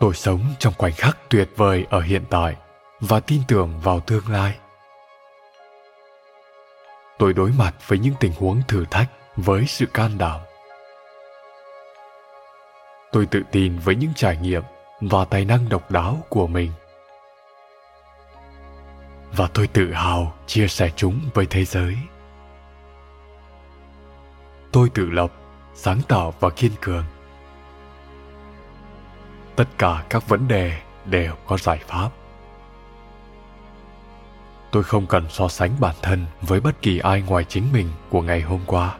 Tôi 0.00 0.14
sống 0.14 0.40
trong 0.58 0.74
khoảnh 0.78 0.92
khắc 0.92 1.18
tuyệt 1.28 1.48
vời 1.56 1.86
ở 1.90 2.00
hiện 2.00 2.24
tại 2.30 2.56
và 3.00 3.20
tin 3.20 3.40
tưởng 3.48 3.80
vào 3.80 4.00
tương 4.00 4.28
lai. 4.28 4.56
Tôi 7.18 7.32
đối 7.32 7.50
mặt 7.58 7.74
với 7.86 7.98
những 7.98 8.14
tình 8.20 8.32
huống 8.38 8.62
thử 8.68 8.84
thách 8.90 9.08
với 9.36 9.66
sự 9.66 9.86
can 9.86 10.18
đảm 10.18 10.40
tôi 13.12 13.26
tự 13.26 13.42
tin 13.50 13.78
với 13.78 13.96
những 13.96 14.12
trải 14.14 14.36
nghiệm 14.36 14.62
và 15.00 15.24
tài 15.24 15.44
năng 15.44 15.68
độc 15.68 15.90
đáo 15.90 16.18
của 16.28 16.46
mình. 16.46 16.72
Và 19.36 19.48
tôi 19.54 19.66
tự 19.66 19.92
hào 19.92 20.34
chia 20.46 20.68
sẻ 20.68 20.90
chúng 20.96 21.20
với 21.34 21.46
thế 21.46 21.64
giới. 21.64 21.96
Tôi 24.72 24.88
tự 24.88 25.10
lập, 25.10 25.32
sáng 25.74 26.00
tạo 26.08 26.34
và 26.40 26.50
kiên 26.50 26.72
cường. 26.80 27.04
Tất 29.56 29.68
cả 29.78 30.04
các 30.10 30.28
vấn 30.28 30.48
đề 30.48 30.82
đều 31.04 31.34
có 31.46 31.58
giải 31.58 31.78
pháp. 31.86 32.10
Tôi 34.70 34.82
không 34.82 35.06
cần 35.06 35.26
so 35.30 35.48
sánh 35.48 35.70
bản 35.80 35.94
thân 36.02 36.26
với 36.42 36.60
bất 36.60 36.82
kỳ 36.82 36.98
ai 36.98 37.22
ngoài 37.22 37.44
chính 37.44 37.72
mình 37.72 37.88
của 38.10 38.22
ngày 38.22 38.40
hôm 38.40 38.60
qua. 38.66 38.98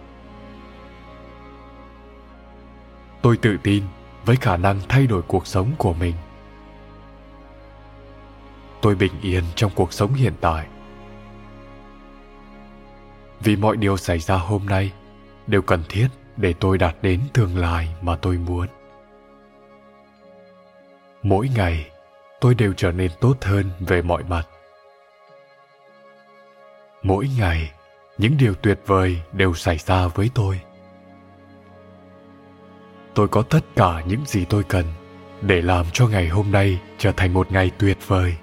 Tôi 3.23 3.37
tự 3.37 3.57
tin 3.63 3.83
với 4.27 4.37
khả 4.37 4.57
năng 4.57 4.81
thay 4.89 5.07
đổi 5.07 5.23
cuộc 5.23 5.47
sống 5.47 5.71
của 5.79 5.93
mình. 5.93 6.15
Tôi 8.81 8.95
bình 8.95 9.13
yên 9.23 9.45
trong 9.55 9.73
cuộc 9.75 9.93
sống 9.93 10.15
hiện 10.15 10.33
tại. 10.41 10.67
Vì 13.41 13.57
mọi 13.57 13.77
điều 13.77 13.97
xảy 13.97 14.19
ra 14.19 14.37
hôm 14.37 14.67
nay 14.67 14.93
đều 15.47 15.63
cần 15.63 15.83
thiết 15.89 16.09
để 16.37 16.55
tôi 16.61 16.79
đạt 16.79 16.97
đến 17.03 17.21
tương 17.33 17.57
lai 17.59 17.89
mà 18.03 18.17
tôi 18.17 18.39
muốn. 18.39 18.67
Mỗi 21.23 21.49
ngày, 21.57 21.91
tôi 22.41 22.55
đều 22.55 22.73
trở 22.77 22.93
nên 22.93 23.11
tốt 23.21 23.35
hơn 23.43 23.71
về 23.81 24.03
mọi 24.03 24.23
mặt. 24.25 24.49
Mỗi 27.03 27.29
ngày, 27.39 27.73
những 28.19 28.37
điều 28.39 28.55
tuyệt 28.55 28.81
vời 28.87 29.23
đều 29.33 29.55
xảy 29.55 29.79
ra 29.79 30.07
với 30.09 30.31
tôi 30.35 30.61
tôi 33.17 33.29
có 33.29 33.43
tất 33.43 33.61
cả 33.77 34.03
những 34.07 34.25
gì 34.27 34.45
tôi 34.45 34.65
cần 34.69 34.85
để 35.41 35.63
làm 35.63 35.87
cho 35.93 36.07
ngày 36.07 36.29
hôm 36.29 36.53
nay 36.53 36.81
trở 36.99 37.13
thành 37.13 37.35
một 37.35 37.53
ngày 37.53 37.71
tuyệt 37.79 37.99
vời. 38.07 38.37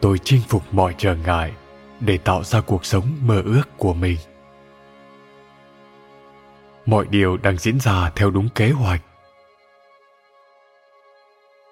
Tôi 0.00 0.18
chinh 0.24 0.40
phục 0.48 0.62
mọi 0.70 0.94
trở 0.98 1.14
ngại 1.14 1.52
để 2.00 2.18
tạo 2.18 2.44
ra 2.44 2.60
cuộc 2.60 2.84
sống 2.84 3.04
mơ 3.22 3.42
ước 3.44 3.62
của 3.78 3.94
mình. 3.94 4.16
Mọi 6.86 7.06
điều 7.10 7.36
đang 7.36 7.58
diễn 7.58 7.80
ra 7.80 8.10
theo 8.16 8.30
đúng 8.30 8.48
kế 8.54 8.70
hoạch. 8.70 9.00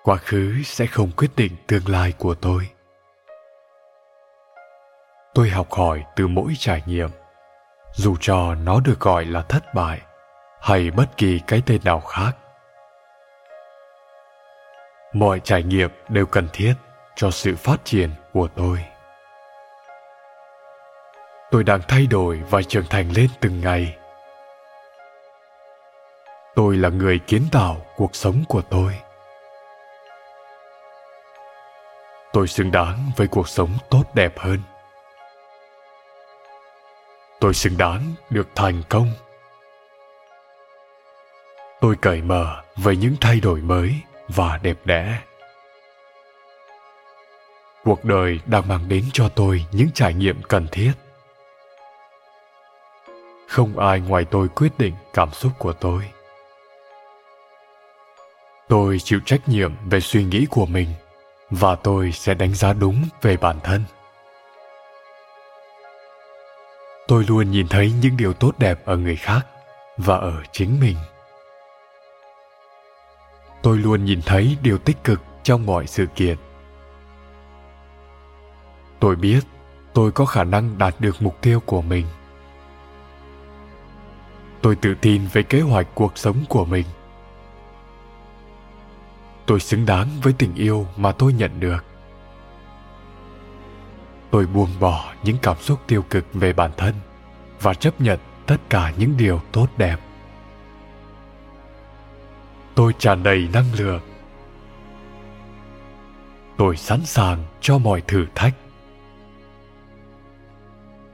Quá 0.03 0.17
khứ 0.17 0.63
sẽ 0.65 0.87
không 0.87 1.11
quyết 1.17 1.31
định 1.37 1.53
tương 1.67 1.89
lai 1.89 2.13
của 2.19 2.35
tôi. 2.35 2.69
Tôi 5.35 5.51
học 5.51 5.73
hỏi 5.73 6.05
từ 6.17 6.27
mỗi 6.27 6.53
trải 6.59 6.83
nghiệm 6.87 7.11
dù 7.97 8.17
cho 8.21 8.55
nó 8.55 8.81
được 8.81 9.01
gọi 9.01 9.25
là 9.25 9.43
thất 9.43 9.75
bại 9.75 10.01
hay 10.61 10.91
bất 10.91 11.17
kỳ 11.17 11.41
cái 11.47 11.63
tên 11.67 11.81
nào 11.85 12.01
khác. 12.01 12.33
Mọi 15.13 15.41
trải 15.45 15.63
nghiệm 15.63 15.91
đều 16.09 16.27
cần 16.27 16.49
thiết 16.53 16.75
cho 17.17 17.31
sự 17.31 17.57
phát 17.57 17.77
triển 17.85 18.11
của 18.33 18.49
tôi. 18.57 18.85
Tôi 21.51 21.65
đang 21.65 21.81
thay 21.89 22.07
đổi 22.07 22.43
và 22.51 22.63
trưởng 22.63 22.87
thành 22.91 23.11
lên 23.13 23.29
từng 23.41 23.61
ngày. 23.61 23.97
Tôi 26.55 26.77
là 26.77 26.89
người 26.89 27.19
kiến 27.19 27.43
tạo 27.53 27.77
cuộc 27.97 28.17
sống 28.17 28.45
của 28.49 28.63
tôi. 28.63 28.99
Tôi 32.33 32.49
xứng 32.49 32.71
đáng 32.71 33.11
với 33.17 33.27
cuộc 33.27 33.49
sống 33.49 33.71
tốt 33.91 34.05
đẹp 34.15 34.39
hơn 34.39 34.59
tôi 37.47 37.55
xứng 37.55 37.77
đáng 37.79 38.15
được 38.31 38.49
thành 38.55 38.83
công. 38.89 39.11
Tôi 41.81 41.97
cởi 42.01 42.23
mở 42.23 42.63
với 42.77 42.97
những 42.97 43.15
thay 43.21 43.41
đổi 43.41 43.61
mới 43.61 43.95
và 44.29 44.59
đẹp 44.63 44.77
đẽ. 44.85 45.21
Cuộc 47.85 48.05
đời 48.05 48.41
đang 48.47 48.69
mang 48.69 48.89
đến 48.89 49.05
cho 49.13 49.29
tôi 49.29 49.67
những 49.73 49.89
trải 49.95 50.15
nghiệm 50.15 50.43
cần 50.43 50.67
thiết. 50.73 50.93
Không 53.49 53.79
ai 53.79 54.01
ngoài 54.01 54.25
tôi 54.31 54.49
quyết 54.49 54.79
định 54.79 54.95
cảm 55.13 55.31
xúc 55.33 55.53
của 55.59 55.73
tôi. 55.73 56.03
Tôi 58.69 58.99
chịu 58.99 59.21
trách 59.25 59.49
nhiệm 59.49 59.73
về 59.91 60.01
suy 60.01 60.25
nghĩ 60.25 60.47
của 60.51 60.67
mình 60.67 60.89
và 61.51 61.75
tôi 61.75 62.13
sẽ 62.13 62.35
đánh 62.35 62.55
giá 62.55 62.73
đúng 62.73 63.05
về 63.23 63.37
bản 63.37 63.61
thân. 63.63 63.83
Tôi 67.09 67.25
luôn 67.29 67.51
nhìn 67.51 67.69
thấy 67.69 67.93
những 68.03 68.17
điều 68.17 68.33
tốt 68.33 68.59
đẹp 68.59 68.85
ở 68.85 68.97
người 68.97 69.17
khác 69.17 69.47
và 69.97 70.17
ở 70.17 70.43
chính 70.53 70.81
mình. 70.81 70.97
Tôi 73.63 73.79
luôn 73.79 74.05
nhìn 74.05 74.21
thấy 74.27 74.57
điều 74.63 74.79
tích 74.79 75.05
cực 75.05 75.23
trong 75.43 75.67
mọi 75.67 75.87
sự 75.87 76.07
kiện. 76.07 76.37
Tôi 79.01 79.17
biết 79.17 79.41
tôi 79.95 80.13
có 80.13 80.25
khả 80.25 80.45
năng 80.45 80.79
đạt 80.79 80.95
được 80.99 81.23
mục 81.23 81.41
tiêu 81.41 81.61
của 81.61 81.83
mình. 81.83 82.07
Tôi 84.63 84.77
tự 84.77 84.95
tin 85.01 85.23
về 85.33 85.43
kế 85.43 85.61
hoạch 85.61 85.87
cuộc 85.95 86.19
sống 86.19 86.45
của 86.49 86.65
mình. 86.65 86.87
Tôi 89.47 89.61
xứng 89.61 89.87
đáng 89.87 90.09
với 90.23 90.33
tình 90.39 90.55
yêu 90.55 90.87
mà 90.97 91.13
tôi 91.13 91.33
nhận 91.33 91.61
được 91.61 91.85
tôi 94.31 94.47
buông 94.47 94.71
bỏ 94.81 95.15
những 95.23 95.37
cảm 95.43 95.57
xúc 95.61 95.81
tiêu 95.87 96.05
cực 96.11 96.25
về 96.35 96.53
bản 96.53 96.71
thân 96.77 96.95
và 97.61 97.75
chấp 97.75 98.01
nhận 98.01 98.19
tất 98.47 98.57
cả 98.69 98.93
những 98.99 99.17
điều 99.17 99.41
tốt 99.53 99.67
đẹp. 99.77 99.97
Tôi 102.75 102.93
tràn 102.99 103.23
đầy 103.23 103.49
năng 103.53 103.75
lượng. 103.75 104.01
Tôi 106.57 106.77
sẵn 106.77 107.05
sàng 107.05 107.45
cho 107.61 107.79
mọi 107.79 108.01
thử 108.01 108.27
thách. 108.35 108.55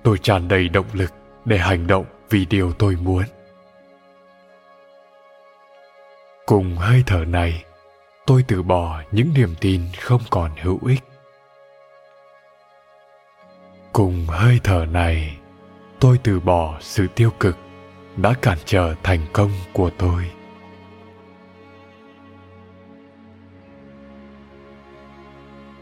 Tôi 0.02 0.18
tràn 0.18 0.48
đầy 0.48 0.68
động 0.68 0.86
lực 0.92 1.12
để 1.44 1.58
hành 1.58 1.86
động 1.86 2.04
vì 2.30 2.46
điều 2.46 2.72
tôi 2.72 2.96
muốn. 2.96 3.22
Cùng 6.46 6.76
hơi 6.76 7.02
thở 7.06 7.24
này, 7.24 7.64
tôi 8.26 8.44
từ 8.48 8.62
bỏ 8.62 9.02
những 9.12 9.34
niềm 9.34 9.54
tin 9.60 9.82
không 10.00 10.22
còn 10.30 10.50
hữu 10.62 10.78
ích 10.86 11.11
cùng 13.92 14.26
hơi 14.28 14.60
thở 14.64 14.86
này, 14.90 15.38
tôi 16.00 16.18
từ 16.22 16.40
bỏ 16.40 16.78
sự 16.80 17.06
tiêu 17.14 17.30
cực 17.40 17.56
đã 18.16 18.34
cản 18.42 18.58
trở 18.64 18.94
thành 19.02 19.26
công 19.32 19.50
của 19.72 19.90
tôi. 19.98 20.30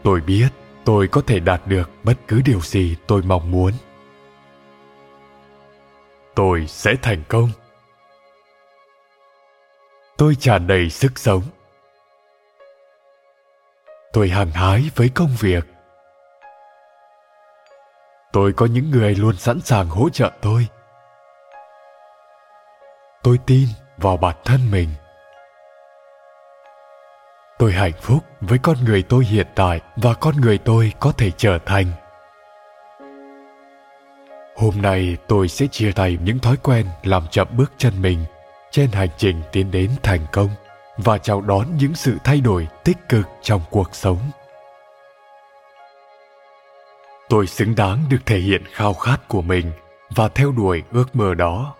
Tôi 0.03 0.21
biết 0.21 0.47
tôi 0.85 1.07
có 1.07 1.21
thể 1.27 1.39
đạt 1.39 1.61
được 1.67 1.89
bất 2.03 2.17
cứ 2.27 2.41
điều 2.45 2.61
gì 2.61 2.95
tôi 3.07 3.21
mong 3.21 3.51
muốn. 3.51 3.71
Tôi 6.35 6.67
sẽ 6.67 6.95
thành 7.01 7.23
công. 7.27 7.49
Tôi 10.17 10.35
tràn 10.35 10.67
đầy 10.67 10.89
sức 10.89 11.19
sống. 11.19 11.43
Tôi 14.13 14.29
hăng 14.29 14.51
hái 14.51 14.89
với 14.95 15.09
công 15.09 15.29
việc 15.39 15.70
tôi 18.33 18.53
có 18.53 18.65
những 18.65 18.91
người 18.91 19.15
luôn 19.15 19.37
sẵn 19.37 19.61
sàng 19.61 19.89
hỗ 19.89 20.09
trợ 20.09 20.31
tôi. 20.41 20.67
Tôi 23.23 23.39
tin 23.45 23.67
vào 23.97 24.17
bản 24.17 24.35
thân 24.45 24.71
mình. 24.71 24.89
Tôi 27.59 27.71
hạnh 27.71 27.93
phúc 28.01 28.23
với 28.41 28.57
con 28.63 28.77
người 28.85 29.03
tôi 29.03 29.25
hiện 29.25 29.47
tại 29.55 29.81
và 29.95 30.13
con 30.13 30.35
người 30.41 30.57
tôi 30.57 30.93
có 30.99 31.11
thể 31.11 31.31
trở 31.37 31.57
thành. 31.65 31.85
Hôm 34.55 34.81
nay 34.81 35.17
tôi 35.27 35.47
sẽ 35.47 35.67
chia 35.67 35.91
tay 35.91 36.17
những 36.23 36.39
thói 36.39 36.57
quen 36.63 36.85
làm 37.03 37.23
chậm 37.31 37.47
bước 37.57 37.71
chân 37.77 38.01
mình 38.01 38.25
trên 38.71 38.91
hành 38.91 39.09
trình 39.17 39.41
tiến 39.51 39.71
đến 39.71 39.91
thành 40.03 40.25
công 40.31 40.49
và 40.97 41.17
chào 41.17 41.41
đón 41.41 41.77
những 41.77 41.95
sự 41.95 42.17
thay 42.23 42.41
đổi 42.41 42.67
tích 42.83 42.97
cực 43.09 43.27
trong 43.41 43.61
cuộc 43.69 43.89
sống 43.95 44.17
tôi 47.31 47.47
xứng 47.47 47.75
đáng 47.75 48.05
được 48.09 48.17
thể 48.25 48.37
hiện 48.39 48.63
khao 48.71 48.93
khát 48.93 49.27
của 49.27 49.41
mình 49.41 49.71
và 50.15 50.27
theo 50.27 50.51
đuổi 50.51 50.83
ước 50.91 51.15
mơ 51.15 51.33
đó. 51.33 51.75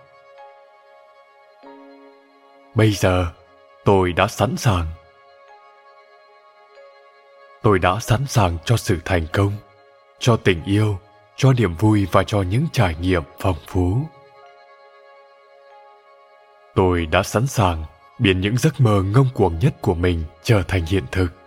Bây 2.74 2.92
giờ, 2.92 3.26
tôi 3.84 4.12
đã 4.12 4.26
sẵn 4.26 4.56
sàng. 4.56 4.86
Tôi 7.62 7.78
đã 7.78 7.98
sẵn 8.00 8.26
sàng 8.26 8.58
cho 8.64 8.76
sự 8.76 8.98
thành 9.04 9.26
công, 9.32 9.52
cho 10.18 10.36
tình 10.36 10.64
yêu, 10.64 10.98
cho 11.36 11.52
niềm 11.52 11.74
vui 11.74 12.06
và 12.12 12.24
cho 12.24 12.42
những 12.42 12.66
trải 12.72 12.96
nghiệm 13.00 13.22
phong 13.38 13.58
phú. 13.66 13.98
Tôi 16.74 17.06
đã 17.06 17.22
sẵn 17.22 17.46
sàng 17.46 17.84
biến 18.18 18.40
những 18.40 18.56
giấc 18.56 18.80
mơ 18.80 19.02
ngông 19.02 19.28
cuồng 19.34 19.58
nhất 19.58 19.74
của 19.80 19.94
mình 19.94 20.24
trở 20.42 20.62
thành 20.68 20.86
hiện 20.86 21.04
thực 21.12 21.41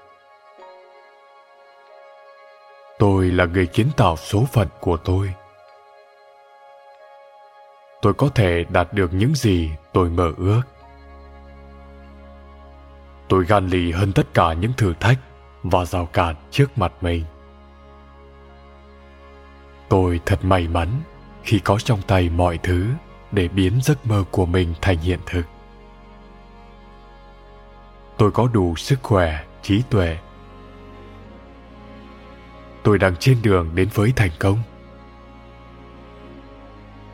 tôi 2.99 3.31
là 3.31 3.45
người 3.45 3.67
kiến 3.67 3.87
tạo 3.97 4.17
số 4.17 4.45
phận 4.45 4.67
của 4.79 4.97
tôi. 4.97 5.33
Tôi 8.01 8.13
có 8.13 8.29
thể 8.35 8.65
đạt 8.69 8.93
được 8.93 9.13
những 9.13 9.35
gì 9.35 9.71
tôi 9.93 10.09
mơ 10.09 10.33
ước. 10.37 10.61
Tôi 13.27 13.45
gan 13.45 13.67
lì 13.67 13.91
hơn 13.91 14.11
tất 14.13 14.33
cả 14.33 14.53
những 14.53 14.73
thử 14.77 14.93
thách 14.99 15.19
và 15.63 15.85
rào 15.85 16.05
cản 16.05 16.35
trước 16.51 16.77
mặt 16.77 16.93
mình. 17.01 17.23
Tôi 19.89 20.19
thật 20.25 20.45
may 20.45 20.67
mắn 20.67 20.89
khi 21.43 21.59
có 21.59 21.77
trong 21.79 22.01
tay 22.01 22.29
mọi 22.29 22.57
thứ 22.57 22.87
để 23.31 23.47
biến 23.47 23.79
giấc 23.83 24.07
mơ 24.07 24.23
của 24.31 24.45
mình 24.45 24.73
thành 24.81 24.97
hiện 24.97 25.19
thực. 25.25 25.43
Tôi 28.17 28.31
có 28.31 28.47
đủ 28.53 28.75
sức 28.75 28.99
khỏe, 29.03 29.43
trí 29.61 29.83
tuệ 29.89 30.17
tôi 32.85 32.97
đang 32.97 33.15
trên 33.15 33.37
đường 33.43 33.71
đến 33.75 33.89
với 33.93 34.13
thành 34.15 34.31
công. 34.39 34.59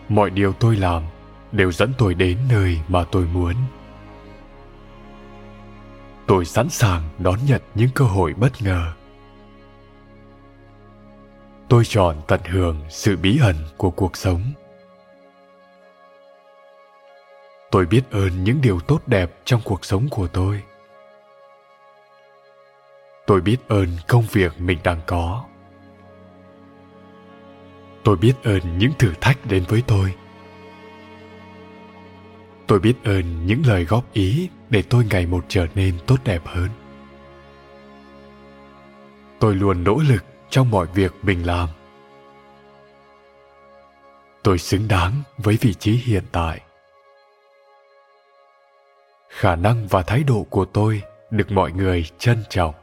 Mọi 0.10 0.30
điều 0.30 0.54
tôi 0.54 0.76
làm 0.76 1.04
đều 1.52 1.72
dẫn 1.72 1.94
tôi 1.98 2.14
đến 2.14 2.38
nơi 2.50 2.80
mà 2.88 3.04
tôi 3.12 3.26
muốn. 3.26 3.54
Tôi 6.28 6.46
sẵn 6.46 6.70
sàng 6.70 7.04
đón 7.20 7.40
nhận 7.48 7.62
những 7.76 7.90
cơ 7.96 8.06
hội 8.06 8.34
bất 8.34 8.62
ngờ. 8.62 8.94
Tôi 11.70 11.86
chọn 11.86 12.16
tận 12.28 12.40
hưởng 12.50 12.82
sự 12.90 13.18
bí 13.18 13.40
ẩn 13.42 13.56
của 13.78 13.92
cuộc 13.92 14.18
sống. 14.18 14.42
Tôi 17.72 17.86
biết 17.86 18.02
ơn 18.12 18.44
những 18.44 18.62
điều 18.62 18.80
tốt 18.80 19.02
đẹp 19.08 19.32
trong 19.46 19.62
cuộc 19.66 19.86
sống 19.86 20.08
của 20.12 20.28
tôi. 20.28 20.64
Tôi 23.26 23.42
biết 23.42 23.58
ơn 23.68 23.88
công 24.08 24.24
việc 24.32 24.62
mình 24.62 24.80
đang 24.84 25.02
có 25.06 25.46
tôi 28.04 28.16
biết 28.16 28.34
ơn 28.44 28.78
những 28.78 28.92
thử 29.00 29.14
thách 29.22 29.46
đến 29.46 29.64
với 29.68 29.84
tôi. 29.88 30.14
Tôi 32.68 32.80
biết 32.80 32.94
ơn 33.04 33.46
những 33.46 33.62
lời 33.66 33.86
góp 33.86 34.14
ý 34.14 34.50
để 34.70 34.82
tôi 34.82 35.06
ngày 35.10 35.26
một 35.26 35.46
trở 35.48 35.68
nên 35.76 36.00
tốt 36.08 36.18
đẹp 36.24 36.42
hơn. 36.46 36.70
Tôi 39.40 39.56
luôn 39.56 39.84
nỗ 39.84 40.02
lực 40.10 40.24
trong 40.50 40.72
mọi 40.72 40.88
việc 40.94 41.14
mình 41.24 41.46
làm. 41.46 41.70
Tôi 44.44 44.58
xứng 44.58 44.88
đáng 44.88 45.14
với 45.38 45.58
vị 45.62 45.74
trí 45.74 45.92
hiện 45.92 46.24
tại. 46.32 46.62
Khả 49.30 49.56
năng 49.56 49.88
và 49.88 50.02
thái 50.02 50.24
độ 50.24 50.46
của 50.50 50.66
tôi 50.66 51.02
được 51.32 51.52
mọi 51.52 51.72
người 51.72 52.06
trân 52.18 52.44
trọng. 52.50 52.81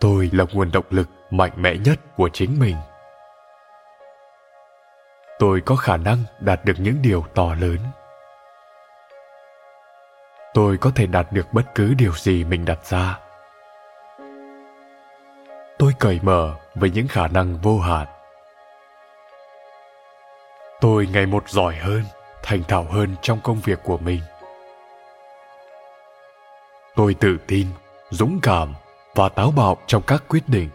Tôi 0.00 0.30
là 0.32 0.44
nguồn 0.52 0.72
động 0.72 0.84
lực 0.90 1.08
mạnh 1.30 1.52
mẽ 1.56 1.74
nhất 1.84 1.98
của 2.16 2.28
chính 2.32 2.58
mình. 2.58 2.76
Tôi 5.38 5.60
có 5.60 5.76
khả 5.76 5.96
năng 5.96 6.18
đạt 6.40 6.64
được 6.64 6.74
những 6.78 6.96
điều 7.02 7.24
to 7.34 7.54
lớn. 7.54 7.78
Tôi 10.54 10.76
có 10.76 10.90
thể 10.94 11.06
đạt 11.06 11.32
được 11.32 11.52
bất 11.52 11.62
cứ 11.74 11.94
điều 11.94 12.12
gì 12.12 12.44
mình 12.44 12.64
đặt 12.64 12.86
ra. 12.86 13.18
Tôi 15.78 15.92
cởi 15.98 16.20
mở 16.22 16.54
với 16.74 16.90
những 16.90 17.08
khả 17.08 17.28
năng 17.28 17.56
vô 17.56 17.78
hạn. 17.78 18.06
Tôi 20.80 21.08
ngày 21.12 21.26
một 21.26 21.48
giỏi 21.48 21.76
hơn, 21.76 22.02
thành 22.42 22.62
thạo 22.68 22.84
hơn 22.84 23.16
trong 23.22 23.40
công 23.40 23.60
việc 23.60 23.78
của 23.84 23.98
mình. 23.98 24.20
Tôi 26.96 27.14
tự 27.14 27.36
tin, 27.46 27.66
dũng 28.10 28.38
cảm 28.42 28.74
và 29.16 29.28
táo 29.28 29.50
bạo 29.50 29.76
trong 29.86 30.02
các 30.06 30.24
quyết 30.28 30.48
định. 30.48 30.68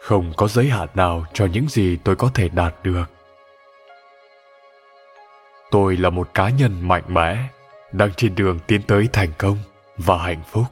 Không 0.00 0.32
có 0.36 0.48
giới 0.48 0.68
hạn 0.68 0.88
nào 0.94 1.24
cho 1.32 1.46
những 1.46 1.68
gì 1.68 1.96
tôi 2.04 2.16
có 2.16 2.30
thể 2.34 2.48
đạt 2.48 2.74
được. 2.82 3.04
Tôi 5.70 5.96
là 5.96 6.10
một 6.10 6.34
cá 6.34 6.48
nhân 6.48 6.88
mạnh 6.88 7.04
mẽ, 7.08 7.38
đang 7.92 8.14
trên 8.16 8.34
đường 8.34 8.58
tiến 8.66 8.82
tới 8.82 9.08
thành 9.12 9.32
công 9.38 9.58
và 9.96 10.18
hạnh 10.18 10.42
phúc. 10.46 10.64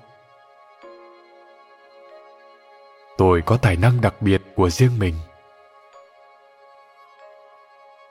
Tôi 3.16 3.42
có 3.46 3.56
tài 3.56 3.76
năng 3.76 4.00
đặc 4.00 4.14
biệt 4.20 4.42
của 4.54 4.70
riêng 4.70 4.98
mình. 4.98 5.14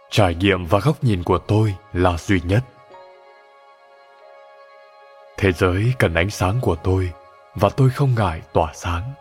Trải 0.10 0.36
nghiệm 0.36 0.66
và 0.66 0.80
góc 0.80 1.04
nhìn 1.04 1.24
của 1.24 1.38
tôi 1.38 1.76
là 1.94 2.18
duy 2.18 2.42
nhất 2.44 2.64
thế 5.44 5.52
giới 5.52 5.94
cần 6.00 6.14
ánh 6.14 6.30
sáng 6.30 6.60
của 6.62 6.76
tôi 6.76 7.12
và 7.56 7.70
tôi 7.70 7.90
không 7.90 8.16
ngại 8.16 8.42
tỏa 8.54 8.72
sáng. 8.74 9.14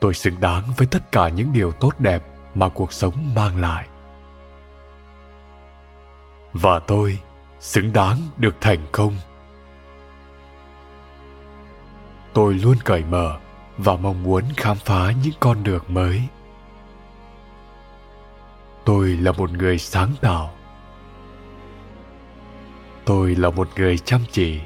Tôi 0.00 0.14
xứng 0.14 0.40
đáng 0.40 0.62
với 0.76 0.86
tất 0.86 1.12
cả 1.12 1.28
những 1.28 1.52
điều 1.52 1.72
tốt 1.72 1.92
đẹp 1.98 2.22
mà 2.54 2.68
cuộc 2.68 2.92
sống 2.92 3.34
mang 3.34 3.60
lại. 3.60 3.86
Và 6.52 6.78
tôi 6.78 7.18
xứng 7.60 7.92
đáng 7.92 8.18
được 8.36 8.54
thành 8.60 8.86
công. 8.92 9.16
Tôi 12.32 12.54
luôn 12.54 12.76
cởi 12.84 13.04
mở 13.04 13.38
và 13.78 13.96
mong 13.96 14.22
muốn 14.22 14.42
khám 14.56 14.76
phá 14.76 15.12
những 15.24 15.34
con 15.40 15.62
đường 15.64 15.84
mới. 15.88 16.22
Tôi 18.84 19.08
là 19.08 19.32
một 19.32 19.50
người 19.50 19.78
sáng 19.78 20.12
tạo 20.20 20.54
tôi 23.06 23.34
là 23.34 23.50
một 23.50 23.68
người 23.76 23.98
chăm 23.98 24.20
chỉ. 24.30 24.60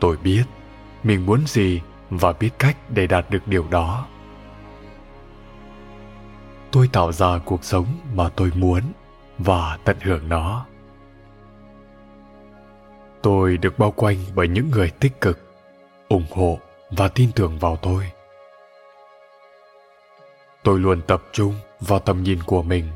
Tôi 0.00 0.16
biết 0.16 0.44
mình 1.02 1.26
muốn 1.26 1.46
gì 1.46 1.80
và 2.10 2.32
biết 2.32 2.50
cách 2.58 2.76
để 2.88 3.06
đạt 3.06 3.30
được 3.30 3.48
điều 3.48 3.66
đó. 3.70 4.06
Tôi 6.72 6.88
tạo 6.92 7.12
ra 7.12 7.38
cuộc 7.44 7.64
sống 7.64 7.86
mà 8.14 8.28
tôi 8.28 8.52
muốn 8.54 8.80
và 9.38 9.78
tận 9.84 9.96
hưởng 10.00 10.28
nó. 10.28 10.66
Tôi 13.22 13.56
được 13.56 13.78
bao 13.78 13.90
quanh 13.90 14.16
bởi 14.34 14.48
những 14.48 14.70
người 14.70 14.90
tích 14.90 15.20
cực, 15.20 15.38
ủng 16.08 16.26
hộ 16.30 16.58
và 16.90 17.08
tin 17.08 17.32
tưởng 17.32 17.58
vào 17.58 17.76
tôi. 17.76 18.10
Tôi 20.62 20.80
luôn 20.80 21.00
tập 21.06 21.22
trung 21.32 21.54
vào 21.80 21.98
tầm 21.98 22.22
nhìn 22.22 22.42
của 22.42 22.62
mình 22.62 22.88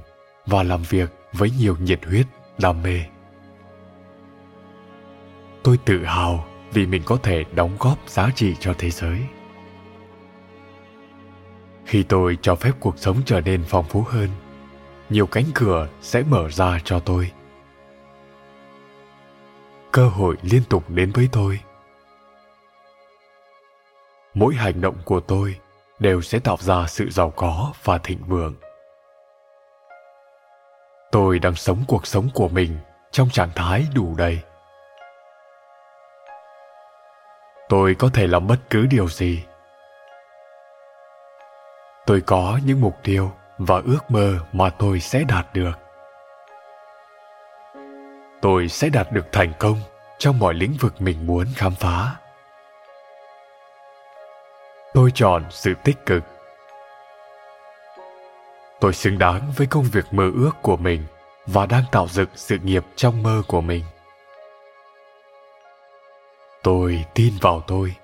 và 0.47 0.63
làm 0.63 0.83
việc 0.83 1.11
với 1.33 1.51
nhiều 1.59 1.77
nhiệt 1.81 2.05
huyết 2.05 2.27
đam 2.59 2.83
mê. 2.83 3.01
Tôi 5.63 5.79
tự 5.85 6.05
hào 6.05 6.45
vì 6.73 6.87
mình 6.87 7.03
có 7.05 7.17
thể 7.23 7.45
đóng 7.55 7.77
góp 7.79 7.99
giá 8.07 8.31
trị 8.35 8.55
cho 8.61 8.75
thế 8.79 8.91
giới. 8.91 9.19
Khi 11.85 12.03
tôi 12.03 12.39
cho 12.43 12.55
phép 12.55 12.73
cuộc 12.81 12.99
sống 12.99 13.17
trở 13.25 13.41
nên 13.41 13.65
phong 13.69 13.85
phú 13.85 14.05
hơn, 14.09 14.29
nhiều 15.11 15.27
cánh 15.27 15.45
cửa 15.55 15.89
sẽ 16.01 16.23
mở 16.23 16.49
ra 16.51 16.79
cho 16.85 16.99
tôi. 16.99 17.31
Cơ 19.93 20.09
hội 20.09 20.37
liên 20.43 20.63
tục 20.69 20.91
đến 20.91 21.13
với 21.15 21.29
tôi. 21.33 21.61
Mỗi 24.35 24.55
hành 24.55 24.81
động 24.81 24.97
của 25.05 25.21
tôi 25.21 25.59
đều 25.99 26.23
sẽ 26.23 26.39
tạo 26.39 26.57
ra 26.61 26.87
sự 26.87 27.11
giàu 27.11 27.31
có 27.31 27.73
và 27.85 27.99
thịnh 27.99 28.25
vượng 28.27 28.55
tôi 31.11 31.39
đang 31.39 31.55
sống 31.55 31.85
cuộc 31.89 32.07
sống 32.07 32.29
của 32.35 32.49
mình 32.49 32.79
trong 33.11 33.31
trạng 33.31 33.51
thái 33.55 33.87
đủ 33.95 34.15
đầy. 34.19 34.39
Tôi 37.69 37.95
có 37.99 38.11
thể 38.15 38.27
làm 38.27 38.47
bất 38.47 38.57
cứ 38.71 38.87
điều 38.87 39.09
gì. 39.09 39.45
Tôi 42.07 42.21
có 42.21 42.59
những 42.65 42.81
mục 42.81 42.97
tiêu 43.03 43.33
và 43.59 43.83
ước 43.87 44.11
mơ 44.11 44.39
mà 44.53 44.71
tôi 44.71 45.01
sẽ 45.01 45.25
đạt 45.29 45.47
được. 45.53 45.73
Tôi 48.43 48.69
sẽ 48.69 48.89
đạt 48.89 49.13
được 49.13 49.27
thành 49.33 49.53
công 49.59 49.81
trong 50.19 50.39
mọi 50.39 50.55
lĩnh 50.55 50.77
vực 50.81 51.01
mình 51.01 51.27
muốn 51.27 51.47
khám 51.57 51.75
phá. 51.75 52.17
Tôi 54.95 55.11
chọn 55.15 55.45
sự 55.51 55.75
tích 55.85 56.07
cực 56.07 56.23
tôi 58.81 58.95
xứng 58.95 59.19
đáng 59.19 59.53
với 59.57 59.67
công 59.67 59.85
việc 59.85 60.05
mơ 60.11 60.31
ước 60.35 60.53
của 60.63 60.77
mình 60.77 61.05
và 61.47 61.67
đang 61.67 61.85
tạo 61.93 62.09
dựng 62.09 62.29
sự 62.35 62.59
nghiệp 62.59 62.85
trong 62.97 63.23
mơ 63.23 63.43
của 63.49 63.61
mình. 63.61 63.85
Tôi 66.63 67.05
tin 67.15 67.35
vào 67.41 67.63
tôi. 67.67 67.95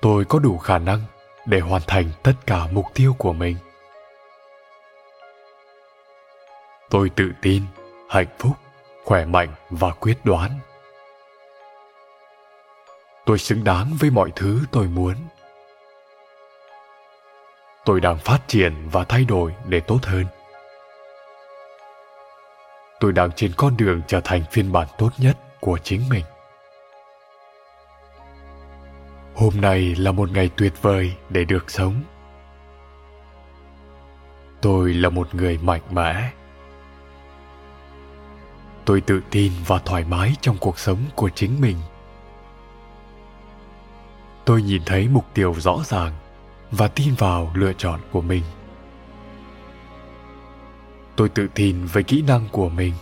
Tôi 0.00 0.24
có 0.24 0.38
đủ 0.38 0.58
khả 0.58 0.78
năng 0.78 1.00
để 1.46 1.60
hoàn 1.60 1.82
thành 1.86 2.10
tất 2.22 2.32
cả 2.46 2.66
mục 2.72 2.86
tiêu 2.94 3.14
của 3.18 3.32
mình. 3.32 3.56
Tôi 6.90 7.10
tự 7.10 7.32
tin, 7.42 7.62
hạnh 8.08 8.36
phúc, 8.38 8.52
khỏe 9.04 9.24
mạnh 9.24 9.48
và 9.70 9.90
quyết 9.90 10.18
đoán. 10.24 10.50
Tôi 13.26 13.38
xứng 13.38 13.64
đáng 13.64 13.96
với 14.00 14.10
mọi 14.10 14.30
thứ 14.36 14.60
tôi 14.70 14.86
muốn 14.86 15.14
tôi 17.84 18.00
đang 18.00 18.18
phát 18.18 18.38
triển 18.46 18.88
và 18.92 19.04
thay 19.04 19.24
đổi 19.24 19.54
để 19.68 19.80
tốt 19.80 19.98
hơn. 20.02 20.24
Tôi 23.00 23.12
đang 23.12 23.32
trên 23.32 23.52
con 23.56 23.76
đường 23.76 24.02
trở 24.06 24.20
thành 24.20 24.42
phiên 24.52 24.72
bản 24.72 24.88
tốt 24.98 25.10
nhất 25.18 25.38
của 25.60 25.78
chính 25.78 26.08
mình. 26.08 26.24
Hôm 29.34 29.60
nay 29.60 29.94
là 29.98 30.12
một 30.12 30.30
ngày 30.32 30.50
tuyệt 30.56 30.82
vời 30.82 31.14
để 31.28 31.44
được 31.44 31.70
sống. 31.70 31.94
Tôi 34.60 34.94
là 34.94 35.08
một 35.08 35.34
người 35.34 35.58
mạnh 35.62 35.82
mẽ. 35.90 36.30
Tôi 38.84 39.00
tự 39.00 39.20
tin 39.30 39.52
và 39.66 39.78
thoải 39.78 40.04
mái 40.04 40.34
trong 40.40 40.56
cuộc 40.60 40.78
sống 40.78 40.98
của 41.14 41.30
chính 41.34 41.60
mình. 41.60 41.76
Tôi 44.44 44.62
nhìn 44.62 44.82
thấy 44.86 45.08
mục 45.08 45.24
tiêu 45.34 45.54
rõ 45.58 45.78
ràng 45.84 46.12
và 46.76 46.88
tin 46.88 47.14
vào 47.18 47.50
lựa 47.54 47.72
chọn 47.72 48.00
của 48.12 48.20
mình. 48.20 48.42
Tôi 51.16 51.28
tự 51.28 51.48
tin 51.54 51.84
với 51.84 52.02
kỹ 52.02 52.22
năng 52.26 52.48
của 52.52 52.68
mình. 52.68 52.92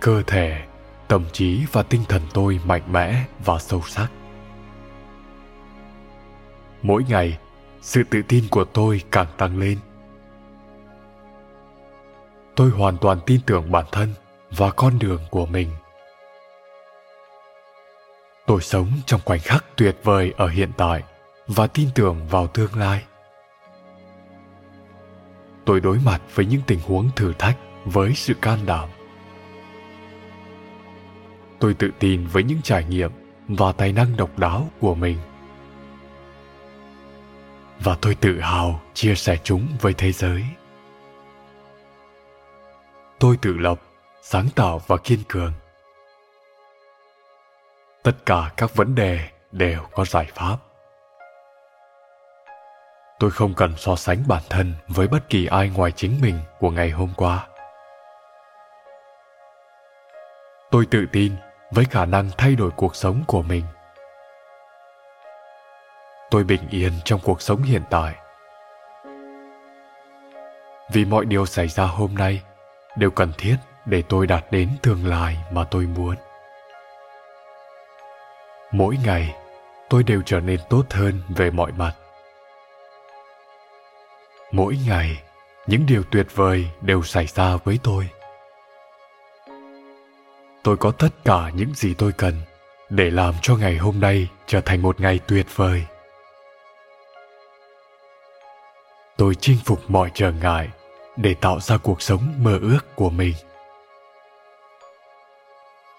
Cơ 0.00 0.22
thể, 0.26 0.64
tâm 1.08 1.24
trí 1.32 1.64
và 1.72 1.82
tinh 1.82 2.04
thần 2.08 2.22
tôi 2.34 2.60
mạnh 2.64 2.92
mẽ 2.92 3.24
và 3.44 3.58
sâu 3.58 3.82
sắc. 3.86 4.08
Mỗi 6.82 7.04
ngày, 7.08 7.38
sự 7.80 8.02
tự 8.10 8.22
tin 8.28 8.44
của 8.50 8.64
tôi 8.64 9.02
càng 9.10 9.26
tăng 9.36 9.58
lên. 9.58 9.78
Tôi 12.56 12.70
hoàn 12.70 12.96
toàn 12.98 13.18
tin 13.26 13.40
tưởng 13.46 13.72
bản 13.72 13.84
thân 13.92 14.14
và 14.50 14.70
con 14.70 14.98
đường 14.98 15.20
của 15.30 15.46
mình 15.46 15.68
tôi 18.46 18.60
sống 18.60 18.86
trong 19.06 19.20
khoảnh 19.24 19.40
khắc 19.40 19.64
tuyệt 19.76 19.96
vời 20.02 20.32
ở 20.36 20.48
hiện 20.48 20.70
tại 20.76 21.02
và 21.46 21.66
tin 21.66 21.88
tưởng 21.94 22.26
vào 22.28 22.46
tương 22.46 22.74
lai. 22.74 23.04
Tôi 25.64 25.80
đối 25.80 25.98
mặt 26.04 26.22
với 26.34 26.46
những 26.46 26.60
tình 26.66 26.80
huống 26.80 27.10
thử 27.16 27.32
thách 27.32 27.58
với 27.84 28.14
sự 28.14 28.34
can 28.34 28.58
đảm. 28.66 28.88
Tôi 31.58 31.74
tự 31.74 31.90
tin 31.98 32.26
với 32.26 32.42
những 32.42 32.62
trải 32.62 32.84
nghiệm 32.84 33.10
và 33.48 33.72
tài 33.72 33.92
năng 33.92 34.16
độc 34.16 34.38
đáo 34.38 34.70
của 34.80 34.94
mình. 34.94 35.18
Và 37.80 37.96
tôi 38.00 38.14
tự 38.14 38.40
hào 38.40 38.80
chia 38.94 39.14
sẻ 39.14 39.36
chúng 39.44 39.66
với 39.80 39.94
thế 39.94 40.12
giới. 40.12 40.44
Tôi 43.18 43.36
tự 43.36 43.52
lập, 43.52 43.80
sáng 44.22 44.48
tạo 44.54 44.80
và 44.86 44.96
kiên 44.96 45.18
cường 45.28 45.52
tất 48.04 48.26
cả 48.26 48.50
các 48.56 48.74
vấn 48.74 48.94
đề 48.94 49.18
đều 49.52 49.80
có 49.92 50.04
giải 50.04 50.26
pháp. 50.34 50.56
Tôi 53.18 53.30
không 53.30 53.54
cần 53.54 53.72
so 53.76 53.96
sánh 53.96 54.22
bản 54.28 54.42
thân 54.50 54.72
với 54.88 55.08
bất 55.08 55.28
kỳ 55.28 55.46
ai 55.46 55.70
ngoài 55.70 55.92
chính 55.92 56.20
mình 56.22 56.38
của 56.58 56.70
ngày 56.70 56.90
hôm 56.90 57.12
qua. 57.16 57.46
Tôi 60.70 60.86
tự 60.90 61.06
tin 61.12 61.32
với 61.70 61.84
khả 61.84 62.04
năng 62.04 62.30
thay 62.38 62.54
đổi 62.54 62.70
cuộc 62.76 62.96
sống 62.96 63.24
của 63.26 63.42
mình. 63.42 63.64
Tôi 66.30 66.44
bình 66.44 66.68
yên 66.70 66.92
trong 67.04 67.20
cuộc 67.24 67.42
sống 67.42 67.62
hiện 67.62 67.82
tại. 67.90 68.14
Vì 70.92 71.04
mọi 71.04 71.24
điều 71.24 71.46
xảy 71.46 71.68
ra 71.68 71.84
hôm 71.84 72.14
nay 72.14 72.42
đều 72.96 73.10
cần 73.10 73.32
thiết 73.38 73.56
để 73.86 74.02
tôi 74.08 74.26
đạt 74.26 74.44
đến 74.50 74.68
tương 74.82 75.06
lai 75.06 75.36
mà 75.52 75.64
tôi 75.70 75.86
muốn 75.86 76.14
mỗi 78.74 78.98
ngày, 79.04 79.34
tôi 79.88 80.02
đều 80.02 80.22
trở 80.26 80.40
nên 80.40 80.60
tốt 80.70 80.84
hơn 80.90 81.20
về 81.28 81.50
mọi 81.50 81.72
mặt. 81.72 81.92
Mỗi 84.52 84.78
ngày, 84.86 85.22
những 85.66 85.86
điều 85.86 86.02
tuyệt 86.10 86.26
vời 86.34 86.66
đều 86.80 87.02
xảy 87.02 87.26
ra 87.26 87.56
với 87.64 87.78
tôi. 87.82 88.08
Tôi 90.62 90.76
có 90.76 90.90
tất 90.90 91.08
cả 91.24 91.50
những 91.54 91.74
gì 91.74 91.94
tôi 91.94 92.12
cần 92.12 92.34
để 92.90 93.10
làm 93.10 93.34
cho 93.42 93.56
ngày 93.56 93.76
hôm 93.76 94.00
nay 94.00 94.28
trở 94.46 94.60
thành 94.60 94.82
một 94.82 95.00
ngày 95.00 95.20
tuyệt 95.26 95.46
vời. 95.54 95.84
Tôi 99.16 99.34
chinh 99.34 99.58
phục 99.64 99.90
mọi 99.90 100.10
trở 100.14 100.32
ngại 100.32 100.68
để 101.16 101.34
tạo 101.34 101.60
ra 101.60 101.76
cuộc 101.76 102.02
sống 102.02 102.34
mơ 102.38 102.58
ước 102.62 102.96
của 102.96 103.10
mình. 103.10 103.34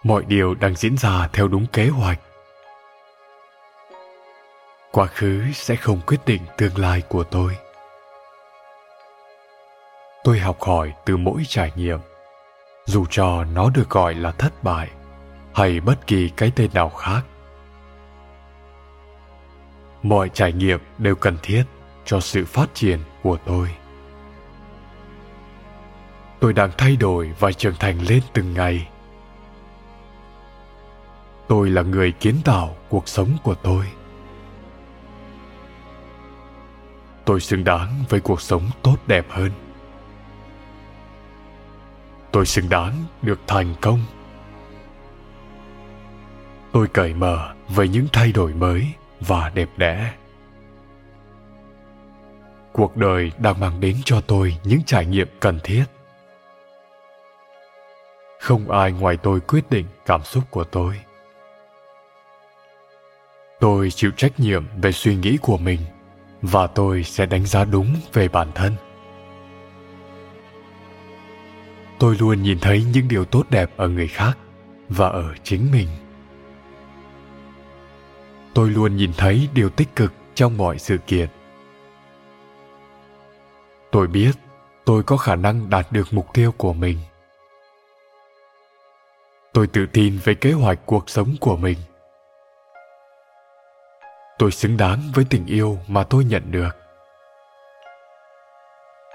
Mọi 0.04 0.24
điều 0.28 0.56
đang 0.56 0.76
diễn 0.76 0.98
ra 0.98 1.30
theo 1.34 1.48
đúng 1.48 1.66
kế 1.74 1.88
hoạch 1.88 2.20
quá 4.96 5.08
khứ 5.08 5.44
sẽ 5.54 5.76
không 5.76 6.02
quyết 6.08 6.20
định 6.26 6.42
tương 6.58 6.78
lai 6.78 7.02
của 7.02 7.24
tôi. 7.24 7.58
Tôi 10.24 10.40
học 10.40 10.62
hỏi 10.62 10.94
từ 11.06 11.18
mỗi 11.18 11.44
trải 11.48 11.72
nghiệm, 11.76 12.00
dù 12.86 13.06
cho 13.10 13.44
nó 13.44 13.70
được 13.70 13.90
gọi 13.90 14.16
là 14.16 14.32
thất 14.32 14.64
bại 14.64 14.90
hay 15.54 15.80
bất 15.80 16.08
kỳ 16.08 16.30
cái 16.30 16.52
tên 16.56 16.70
nào 16.74 16.90
khác. 16.90 17.22
Mọi 20.04 20.30
trải 20.30 20.54
nghiệm 20.54 20.80
đều 20.98 21.16
cần 21.16 21.38
thiết 21.44 21.64
cho 22.06 22.20
sự 22.20 22.46
phát 22.46 22.70
triển 22.74 23.00
của 23.24 23.38
tôi. 23.46 23.70
Tôi 26.40 26.54
đang 26.54 26.72
thay 26.78 26.96
đổi 26.96 27.34
và 27.40 27.52
trưởng 27.52 27.76
thành 27.80 28.00
lên 28.10 28.22
từng 28.34 28.54
ngày. 28.54 28.90
Tôi 31.48 31.70
là 31.70 31.82
người 31.82 32.12
kiến 32.12 32.36
tạo 32.46 32.76
cuộc 32.90 33.08
sống 33.08 33.30
của 33.44 33.56
tôi. 33.56 33.86
Tôi 37.26 37.40
xứng 37.40 37.64
đáng 37.64 38.04
với 38.10 38.20
cuộc 38.20 38.42
sống 38.42 38.70
tốt 38.84 38.98
đẹp 39.08 39.26
hơn. 39.30 39.52
Tôi 42.32 42.46
xứng 42.46 42.70
đáng 42.70 42.94
được 43.22 43.40
thành 43.48 43.76
công. 43.82 44.00
Tôi 46.72 46.88
cởi 46.88 47.14
mở 47.14 47.54
với 47.70 47.88
những 47.88 48.08
thay 48.14 48.32
đổi 48.32 48.54
mới 48.54 48.88
và 49.20 49.50
đẹp 49.50 49.70
đẽ. 49.78 50.14
Cuộc 52.74 52.98
đời 52.98 53.32
đang 53.38 53.60
mang 53.60 53.80
đến 53.80 53.96
cho 54.06 54.22
tôi 54.22 54.58
những 54.64 54.80
trải 54.86 55.06
nghiệm 55.06 55.28
cần 55.40 55.60
thiết. 55.64 55.86
Không 58.40 58.72
ai 58.72 58.92
ngoài 58.92 59.18
tôi 59.18 59.40
quyết 59.40 59.70
định 59.70 59.86
cảm 60.06 60.24
xúc 60.24 60.44
của 60.50 60.64
tôi. 60.64 61.00
Tôi 63.60 63.92
chịu 63.92 64.12
trách 64.18 64.40
nhiệm 64.40 64.66
về 64.82 64.92
suy 64.92 65.16
nghĩ 65.16 65.38
của 65.42 65.58
mình 65.58 65.80
và 66.42 66.68
tôi 66.68 67.04
sẽ 67.04 67.26
đánh 67.26 67.46
giá 67.46 67.66
đúng 67.66 67.96
về 68.14 68.28
bản 68.28 68.52
thân. 68.56 68.74
Tôi 72.00 72.16
luôn 72.20 72.44
nhìn 72.44 72.60
thấy 72.60 72.84
những 72.94 73.08
điều 73.08 73.26
tốt 73.26 73.46
đẹp 73.50 73.72
ở 73.78 73.88
người 73.88 74.08
khác 74.08 74.38
và 74.90 75.08
ở 75.08 75.34
chính 75.44 75.72
mình. 75.72 75.88
Tôi 78.54 78.70
luôn 78.70 78.96
nhìn 78.96 79.12
thấy 79.18 79.50
điều 79.54 79.70
tích 79.70 79.96
cực 79.96 80.14
trong 80.36 80.58
mọi 80.58 80.80
sự 80.80 80.98
kiện. 80.98 81.30
Tôi 83.92 84.08
biết 84.08 84.32
tôi 84.86 85.04
có 85.04 85.18
khả 85.18 85.36
năng 85.36 85.70
đạt 85.70 85.88
được 85.92 86.08
mục 86.12 86.28
tiêu 86.34 86.52
của 86.58 86.74
mình. 86.74 86.98
Tôi 89.54 89.68
tự 89.68 89.86
tin 89.86 90.20
về 90.24 90.34
kế 90.34 90.52
hoạch 90.52 90.80
cuộc 90.86 91.10
sống 91.10 91.36
của 91.40 91.58
mình 91.58 91.78
tôi 94.38 94.52
xứng 94.52 94.78
đáng 94.78 95.00
với 95.14 95.26
tình 95.30 95.46
yêu 95.46 95.80
mà 95.88 96.04
tôi 96.04 96.26
nhận 96.26 96.52
được. 96.52 96.70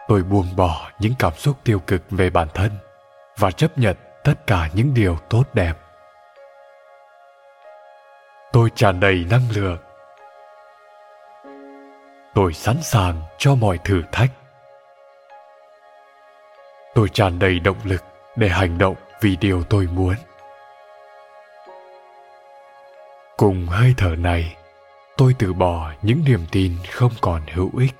Tôi 0.08 0.22
buông 0.22 0.56
bỏ 0.56 0.90
những 0.98 1.12
cảm 1.18 1.32
xúc 1.34 1.56
tiêu 1.64 1.80
cực 1.86 2.02
về 2.10 2.30
bản 2.30 2.48
thân 2.54 2.70
và 3.38 3.50
chấp 3.50 3.78
nhận 3.78 3.96
tất 4.24 4.46
cả 4.46 4.68
những 4.74 4.94
điều 4.94 5.16
tốt 5.28 5.44
đẹp. 5.54 5.74
Tôi 8.52 8.70
tràn 8.74 9.00
đầy 9.00 9.26
năng 9.30 9.50
lượng. 9.54 9.78
Tôi 12.34 12.52
sẵn 12.52 12.76
sàng 12.82 13.22
cho 13.38 13.54
mọi 13.54 13.78
thử 13.84 14.02
thách. 14.12 14.30
Tôi 16.94 17.08
tràn 17.08 17.38
đầy 17.38 17.60
động 17.60 17.78
lực 17.84 18.04
để 18.36 18.48
hành 18.48 18.78
động 18.78 18.96
vì 19.20 19.36
điều 19.36 19.62
tôi 19.62 19.88
muốn. 19.92 20.14
Cùng 23.36 23.66
hơi 23.66 23.94
thở 23.96 24.16
này 24.16 24.56
tôi 25.20 25.34
từ 25.38 25.52
bỏ 25.52 25.92
những 26.02 26.24
niềm 26.24 26.40
tin 26.50 26.72
không 26.90 27.12
còn 27.20 27.42
hữu 27.52 27.70
ích. 27.78 27.94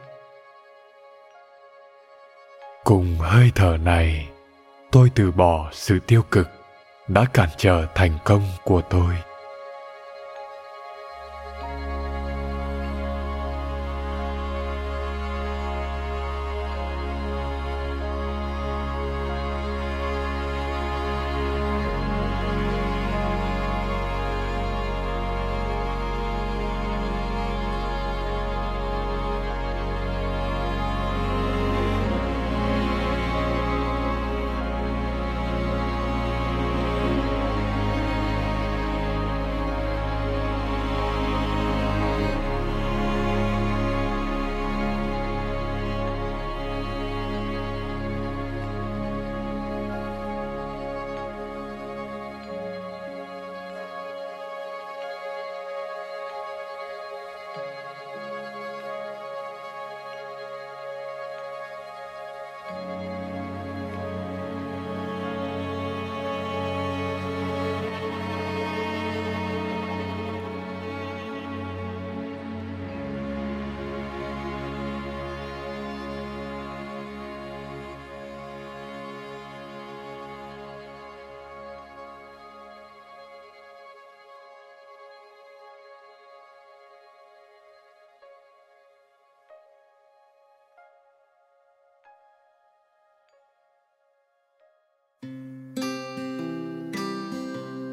Cùng 2.85 3.19
hơi 3.19 3.53
thở 3.55 3.77
này, 3.77 4.29
tôi 4.91 5.11
từ 5.15 5.31
bỏ 5.31 5.71
sự 5.73 5.99
tiêu 6.07 6.23
cực 6.31 6.49
đã 7.09 7.25
cản 7.33 7.49
trở 7.57 7.87
thành 7.95 8.19
công 8.25 8.43
của 8.65 8.83
tôi. 8.91 9.15